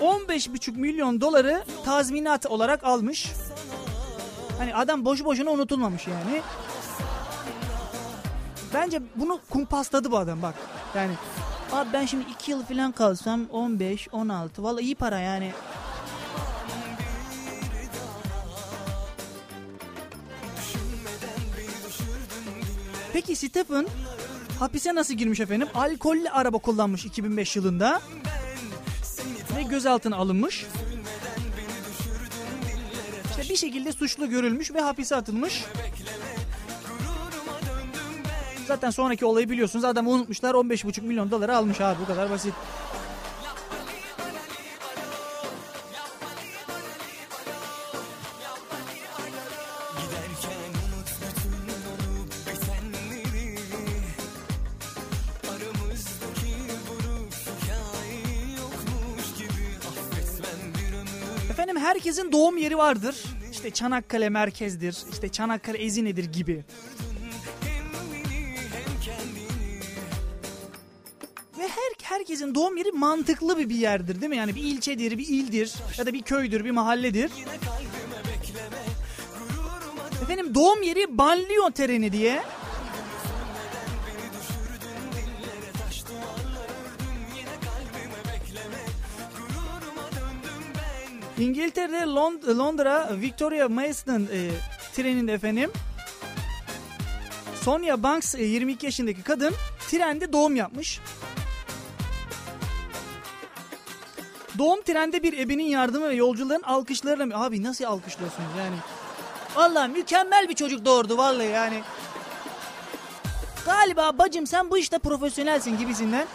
15,5 0.00 0.76
milyon 0.76 1.20
doları 1.20 1.64
tazminat 1.84 2.46
olarak 2.46 2.84
almış. 2.84 3.32
Hani 4.58 4.74
adam 4.74 5.04
boşu 5.04 5.24
boşuna 5.24 5.50
unutulmamış 5.50 6.06
yani. 6.06 6.42
Bence 8.74 9.02
bunu 9.16 9.40
kumpasladı 9.50 10.10
bu 10.10 10.18
adam 10.18 10.42
bak. 10.42 10.54
Yani 10.94 11.12
abi 11.72 11.88
ben 11.92 12.06
şimdi 12.06 12.24
2 12.30 12.50
yıl 12.50 12.62
falan 12.62 12.92
kalsam 12.92 13.46
15, 13.50 14.08
16 14.12 14.62
vallahi 14.62 14.84
iyi 14.84 14.94
para 14.94 15.18
yani. 15.18 15.52
Peki 23.12 23.36
Stephen 23.36 23.86
hapise 24.58 24.94
nasıl 24.94 25.14
girmiş 25.14 25.40
efendim? 25.40 25.68
Alkollü 25.74 26.30
araba 26.30 26.58
kullanmış 26.58 27.04
2005 27.04 27.56
yılında. 27.56 28.00
Gözaltına 29.70 30.16
alınmış. 30.16 30.66
İşte 33.30 33.52
bir 33.52 33.56
şekilde 33.56 33.92
suçlu 33.92 34.30
görülmüş 34.30 34.74
ve 34.74 34.80
hapise 34.80 35.16
atılmış. 35.16 35.64
Zaten 38.66 38.90
sonraki 38.90 39.24
olayı 39.24 39.50
biliyorsunuz. 39.50 39.84
Adamı 39.84 40.10
unutmuşlar 40.10 40.54
15,5 40.54 41.00
milyon 41.02 41.30
doları 41.30 41.56
almış 41.56 41.80
abi 41.80 42.00
bu 42.02 42.06
kadar 42.06 42.30
basit. 42.30 42.54
Efendim 61.60 61.82
herkesin 61.82 62.32
doğum 62.32 62.56
yeri 62.56 62.78
vardır. 62.78 63.16
İşte 63.52 63.70
Çanakkale 63.70 64.28
merkezdir. 64.28 64.96
İşte 65.12 65.28
Çanakkale 65.28 65.78
Ezine'dir 65.78 66.24
gibi. 66.24 66.64
Ve 71.58 71.62
her 71.62 71.92
herkesin 72.02 72.54
doğum 72.54 72.76
yeri 72.76 72.92
mantıklı 72.92 73.58
bir 73.58 73.68
bir 73.68 73.74
yerdir 73.74 74.20
değil 74.20 74.30
mi? 74.30 74.36
Yani 74.36 74.54
bir 74.54 74.62
ilçedir, 74.62 75.18
bir 75.18 75.28
ildir 75.28 75.74
ya 75.98 76.06
da 76.06 76.12
bir 76.12 76.22
köydür, 76.22 76.64
bir 76.64 76.70
mahalledir. 76.70 77.30
Efendim 80.22 80.54
doğum 80.54 80.82
yeri 80.82 81.18
banliyö 81.18 81.70
tereni 81.74 82.12
diye. 82.12 82.42
İngiltere'de 91.40 91.96
Lond- 91.96 92.58
Londra 92.58 93.08
Victoria 93.20 93.68
Mason 93.68 94.28
e, 94.32 94.50
treninde 94.94 95.32
efendim 95.32 95.70
Sonia 97.62 98.02
Banks 98.02 98.34
e, 98.34 98.42
22 98.44 98.86
yaşındaki 98.86 99.22
kadın 99.22 99.54
trende 99.88 100.32
doğum 100.32 100.56
yapmış. 100.56 101.00
Doğum 104.58 104.82
trende 104.82 105.22
bir 105.22 105.38
ebenin 105.38 105.64
yardımı 105.64 106.08
ve 106.08 106.14
yolcuların 106.14 106.62
alkışlarıyla... 106.62 107.42
Abi 107.42 107.62
nasıl 107.62 107.84
alkışlıyorsunuz 107.84 108.48
yani? 108.58 108.76
Vallahi 109.56 109.88
mükemmel 109.88 110.48
bir 110.48 110.54
çocuk 110.54 110.84
doğurdu 110.84 111.18
vallahi 111.18 111.46
yani. 111.48 111.82
Galiba 113.66 114.18
bacım 114.18 114.46
sen 114.46 114.70
bu 114.70 114.78
işte 114.78 114.98
profesyonelsin 114.98 115.78
gibisinden. 115.78 116.26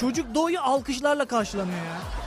Çocuk 0.00 0.34
doğuyu 0.34 0.60
alkışlarla 0.60 1.24
karşılanıyor 1.24 1.76
ya. 1.78 2.21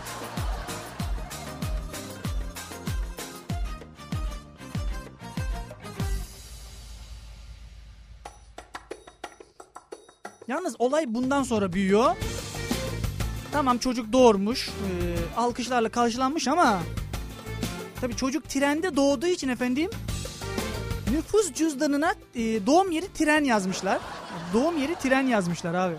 Yalnız 10.47 10.75
olay 10.79 11.05
bundan 11.07 11.43
sonra 11.43 11.73
büyüyor. 11.73 12.15
Tamam 13.51 13.77
çocuk 13.77 14.13
doğurmuş, 14.13 14.69
e, 14.69 14.71
alkışlarla 15.37 15.89
karşılanmış 15.89 16.47
ama 16.47 16.79
tabii 18.01 18.15
çocuk 18.15 18.49
trende 18.49 18.95
doğduğu 18.95 19.27
için 19.27 19.49
efendim 19.49 19.89
nüfus 21.11 21.53
cüzdanına 21.53 22.13
e, 22.35 22.65
doğum 22.65 22.91
yeri 22.91 23.13
tren 23.13 23.43
yazmışlar. 23.43 23.99
Doğum 24.53 24.77
yeri 24.77 24.95
tren 24.95 25.27
yazmışlar 25.27 25.73
abi. 25.73 25.95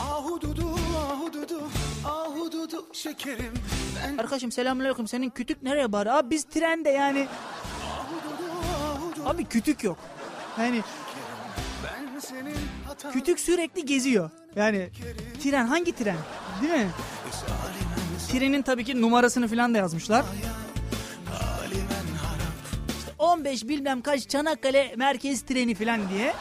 Ahududu, 0.00 0.70
ahududu, 1.12 1.62
ahududu 2.04 2.86
şekerim. 2.92 3.54
Ben 4.06 4.18
Arkadaşım 4.18 4.52
selamünaleyküm 4.52 5.08
senin 5.08 5.30
kütük 5.30 5.62
nereye 5.62 5.92
bari? 5.92 6.12
Abi 6.12 6.30
biz 6.30 6.44
trende 6.44 6.90
yani. 6.90 7.26
Abi 9.26 9.44
kütük 9.44 9.84
yok. 9.84 9.98
Yani. 10.58 10.82
Kütük 13.12 13.40
sürekli 13.40 13.86
geziyor. 13.86 14.30
Yani 14.56 14.88
tren 15.42 15.66
hangi 15.66 15.92
tren? 15.92 16.16
Değil 16.62 16.72
mi? 16.72 16.88
Trenin 18.32 18.62
tabii 18.62 18.84
ki 18.84 19.00
numarasını 19.00 19.48
falan 19.48 19.74
da 19.74 19.78
yazmışlar. 19.78 20.24
İşte 22.98 23.12
15 23.18 23.68
bilmem 23.68 24.00
kaç 24.02 24.28
Çanakkale 24.28 24.94
merkez 24.96 25.42
treni 25.42 25.74
falan 25.74 26.00
diye. 26.08 26.34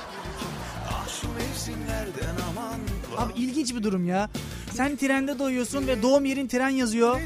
Abi 3.18 3.34
ilginç 3.36 3.76
bir 3.76 3.84
durum 3.84 4.06
ya. 4.08 4.30
Sen 4.74 4.96
trende 4.96 5.40
doyuyorsun 5.40 5.88
ve 5.88 6.02
doğum 6.02 6.26
yerin 6.26 6.48
tren 6.48 6.70
yazıyor. 6.70 7.20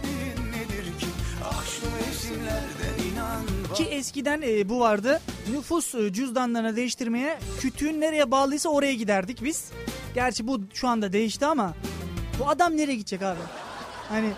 Ki 3.75 3.83
eskiden 3.83 4.41
e, 4.45 4.69
bu 4.69 4.79
vardı. 4.79 5.21
Nüfus 5.51 5.95
e, 5.95 6.13
cüzdanlarını 6.13 6.75
değiştirmeye 6.75 7.39
kütüğün 7.59 8.01
nereye 8.01 8.31
bağlıysa 8.31 8.69
oraya 8.69 8.93
giderdik 8.93 9.43
biz. 9.43 9.71
Gerçi 10.15 10.47
bu 10.47 10.61
şu 10.73 10.87
anda 10.87 11.13
değişti 11.13 11.45
ama 11.45 11.73
bu 12.39 12.49
adam 12.49 12.77
nereye 12.77 12.95
gidecek 12.95 13.21
abi? 13.21 13.39
Hani 14.09 14.29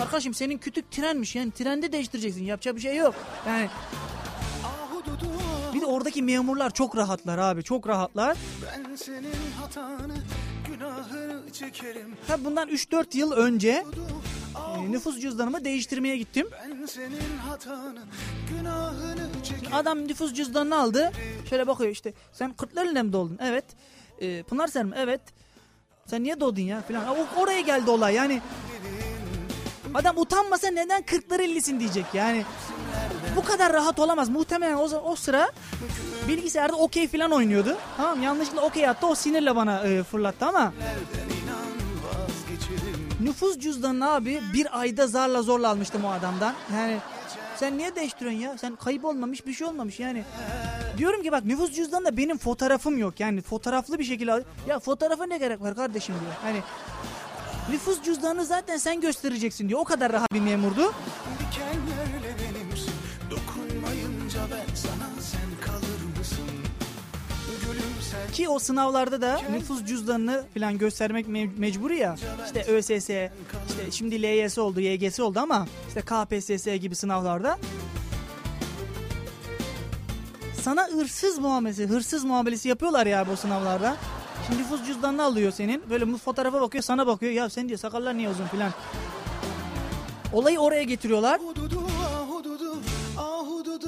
Arkadaşım 0.00 0.34
senin 0.34 0.58
kütük 0.58 0.90
trenmiş 0.90 1.34
yani 1.36 1.50
trende 1.50 1.92
değiştireceksin 1.92 2.44
yapacak 2.44 2.76
bir 2.76 2.80
şey 2.80 2.96
yok. 2.96 3.14
Yani 3.46 3.68
bir 5.74 5.80
de 5.80 5.86
oradaki 5.86 6.22
memurlar 6.22 6.70
çok 6.70 6.96
rahatlar 6.96 7.38
abi 7.38 7.62
çok 7.62 7.88
rahatlar. 7.88 8.36
Ben 8.66 8.96
senin 8.96 9.34
hatanı, 9.60 10.14
günahını 10.68 11.52
çekerim. 11.52 12.16
Tabi 12.26 12.44
bundan 12.44 12.68
3-4 12.68 13.16
yıl 13.16 13.32
önce 13.32 13.84
nüfus 14.82 15.20
cüzdanımı 15.20 15.64
değiştirmeye 15.64 16.16
gittim. 16.16 16.48
Hatanı. 17.48 17.94
Adam 19.72 20.08
nüfus 20.08 20.34
cüzdanını 20.34 20.78
aldı. 20.78 21.12
Şöyle 21.50 21.66
bakıyor 21.66 21.90
işte. 21.90 22.12
Sen 22.32 22.52
Kırklareli'ne 22.52 23.02
mi 23.02 23.12
doğdun? 23.12 23.38
Evet. 23.42 23.64
E, 24.20 24.42
Pınarser 24.42 24.84
mi? 24.84 24.94
Evet. 24.98 25.20
Sen 26.06 26.22
niye 26.22 26.40
doğdun 26.40 26.62
ya? 26.62 26.82
Falan. 26.88 27.04
O, 27.08 27.40
oraya 27.40 27.60
geldi 27.60 27.90
olay 27.90 28.14
yani. 28.14 28.40
Adam 29.94 30.18
utanmasa 30.18 30.68
neden 30.68 31.02
Kırklareli'sin 31.02 31.80
diyecek 31.80 32.04
yani. 32.14 32.44
Bu 33.36 33.44
kadar 33.44 33.72
rahat 33.72 33.98
olamaz. 33.98 34.28
Muhtemelen 34.28 34.74
o, 34.74 34.82
o 34.84 35.16
sıra 35.16 35.52
bilgisayarda 36.28 36.76
okey 36.76 37.08
falan 37.08 37.30
oynuyordu. 37.32 37.76
Tamam 37.96 38.22
yanlışlıkla 38.22 38.60
okey 38.62 38.88
attı. 38.88 39.06
O 39.06 39.14
sinirle 39.14 39.56
bana 39.56 39.80
e, 39.86 40.02
fırlattı 40.02 40.46
ama. 40.46 40.72
Nüfus 43.24 43.58
cüzdanını 43.58 44.10
abi 44.10 44.40
bir 44.54 44.80
ayda 44.80 45.06
zarla 45.06 45.42
zorla 45.42 45.68
almıştım 45.68 46.04
o 46.04 46.10
adamdan. 46.10 46.54
Yani 46.72 46.98
sen 47.56 47.78
niye 47.78 47.96
değiştiriyorsun 47.96 48.40
ya? 48.40 48.58
Sen 48.58 48.76
kayıp 48.76 49.04
olmamış 49.04 49.46
bir 49.46 49.52
şey 49.52 49.66
olmamış 49.66 50.00
yani. 50.00 50.24
Diyorum 50.98 51.22
ki 51.22 51.32
bak 51.32 51.44
nüfus 51.44 51.72
cüzdanında 51.72 52.16
benim 52.16 52.38
fotoğrafım 52.38 52.98
yok. 52.98 53.20
Yani 53.20 53.40
fotoğraflı 53.40 53.98
bir 53.98 54.04
şekilde 54.04 54.44
Ya 54.68 54.78
fotoğrafa 54.80 55.26
ne 55.26 55.38
gerek 55.38 55.60
var 55.60 55.74
kardeşim 55.76 56.14
diyor. 56.20 56.32
Hani 56.42 56.62
nüfus 57.70 58.02
cüzdanını 58.02 58.44
zaten 58.44 58.76
sen 58.76 59.00
göstereceksin 59.00 59.68
diyor. 59.68 59.80
O 59.80 59.84
kadar 59.84 60.12
rahat 60.12 60.32
bir 60.32 60.40
memurdu. 60.40 60.94
Dikenlerle. 61.38 62.34
Dokunmayınca 63.30 64.40
ben 64.50 64.74
sana 64.74 65.13
Ki 68.32 68.48
o 68.48 68.58
sınavlarda 68.58 69.20
da 69.20 69.40
nüfus 69.52 69.84
cüzdanını 69.84 70.44
falan 70.58 70.78
göstermek 70.78 71.26
me- 71.26 71.58
mecburi 71.58 71.98
ya. 71.98 72.16
İşte 72.46 72.62
ÖSS, 72.72 72.90
işte 72.90 73.30
şimdi 73.90 74.22
LYS 74.22 74.58
oldu, 74.58 74.80
YGS 74.80 75.20
oldu 75.20 75.38
ama 75.40 75.66
işte 75.88 76.00
KPSS 76.00 76.64
gibi 76.80 76.94
sınavlarda 76.94 77.58
sana 80.62 80.88
hırsız 80.88 81.38
muamelesi, 81.38 81.86
hırsız 81.86 82.24
muamelesi 82.24 82.68
yapıyorlar 82.68 83.06
ya 83.06 83.28
bu 83.28 83.36
sınavlarda. 83.36 83.96
Şimdi 84.46 84.62
nüfus 84.62 84.86
cüzdanını 84.86 85.24
alıyor 85.24 85.52
senin. 85.52 85.82
Böyle 85.90 86.12
bu 86.12 86.18
fotoğrafa 86.18 86.60
bakıyor, 86.60 86.84
sana 86.84 87.06
bakıyor. 87.06 87.32
Ya 87.32 87.50
sen 87.50 87.68
diyor 87.68 87.78
sakallar 87.78 88.16
niye 88.16 88.28
uzun 88.28 88.46
filan. 88.46 88.72
Olayı 90.32 90.58
oraya 90.58 90.82
getiriyorlar. 90.82 91.40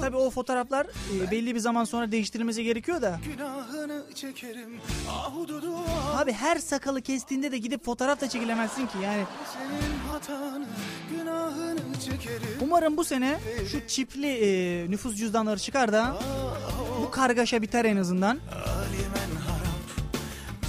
Tabii 0.07 0.17
o 0.17 0.31
fotoğraflar 0.31 0.87
e, 0.87 1.31
belli 1.31 1.55
bir 1.55 1.61
zaman 1.61 1.85
sonra 1.85 2.13
değiştirilmesi 2.13 2.65
gerekiyor 2.65 3.03
da. 3.03 3.21
Günahını 3.25 4.05
çekerim. 4.15 4.81
Ahududu, 5.11 5.75
Abi 6.17 6.33
her 6.33 6.57
sakalı 6.57 7.03
kestiğinde 7.03 7.53
de 7.53 7.59
gidip 7.59 7.85
fotoğraf 7.85 8.21
da 8.21 8.29
çekilemezsin 8.29 8.87
ki 8.87 8.99
yani. 9.03 9.25
senin 9.55 9.99
hatanı, 10.13 10.67
günahını 11.11 11.81
çekerim. 12.05 12.59
Umarım 12.61 12.97
bu 12.97 13.05
sene 13.05 13.39
şu 13.71 13.89
çipli 13.89 14.27
e, 14.27 14.91
nüfus 14.91 15.17
cüzdanları 15.17 15.59
çıkar 15.59 15.93
da 15.93 16.17
bu 17.03 17.11
kargaşa 17.11 17.63
biter 17.63 17.85
en 17.85 17.97
azından. 17.97 18.39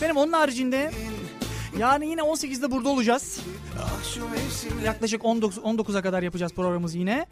Benim 0.01 0.17
onun 0.17 0.33
haricinde 0.33 0.91
yani 1.79 2.09
yine 2.09 2.21
18'de 2.21 2.71
burada 2.71 2.89
olacağız. 2.89 3.39
Ah 3.81 4.03
şu 4.13 4.29
mevsimler 4.29 4.83
Yaklaşık 4.83 5.25
19 5.25 5.57
19'a 5.57 6.01
kadar 6.01 6.23
yapacağız 6.23 6.51
programımızı 6.53 6.97
yine. 6.97 7.25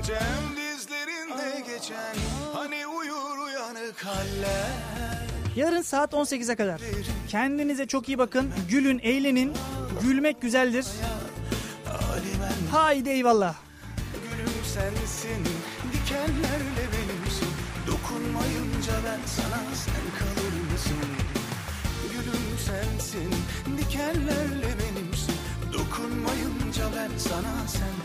Eğlencem 0.00 0.56
dizlerinde 0.56 1.60
geçen. 1.60 2.14
Hani 2.54 2.86
uyur 2.86 3.38
uyanık 3.46 4.04
haller. 4.04 4.70
Yarın 5.56 5.82
saat 5.82 6.12
18'e 6.12 6.56
kadar. 6.56 6.80
Kendinize 7.28 7.86
çok 7.86 8.08
iyi 8.08 8.18
bakın. 8.18 8.50
Gülün, 8.68 8.98
eğlenin. 8.98 9.52
Gülmek 10.02 10.42
güzeldir. 10.42 10.86
Haydi 12.70 13.08
eyvallah. 13.08 13.54
Gülüm 14.14 14.64
sensin, 14.74 15.44
dikenlerle 15.92 16.84
benimsin. 16.92 17.48
Dokunmayınca 17.86 18.92
ben 19.04 19.20
sana 19.26 19.60
sen 19.74 20.04
kalır 20.18 20.72
mısın? 20.72 21.10
Gülüm 22.12 22.58
sensin, 22.66 23.34
dikenlerle 23.78 24.74
benimsin. 24.80 25.34
Dokunmayınca 25.72 26.84
ben 26.96 27.18
sana 27.18 27.68
sen? 27.68 27.99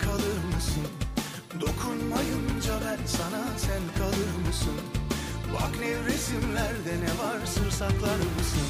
Dokunmayınca 1.67 2.73
ben 2.85 3.05
sana 3.05 3.43
sen 3.57 3.81
kalır 3.97 4.47
mısın? 4.47 4.73
Bak 5.53 5.79
nevresimlerde 5.79 6.93
ne 7.05 7.23
var 7.23 7.45
sır 7.45 7.71
saklar 7.71 8.15
mısın? 8.17 8.67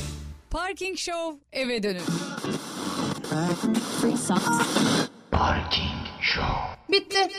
Parking 0.52 0.98
Show 0.98 1.40
eve 1.54 1.84
dönüş. 1.84 2.04
Bitti. 6.92 7.30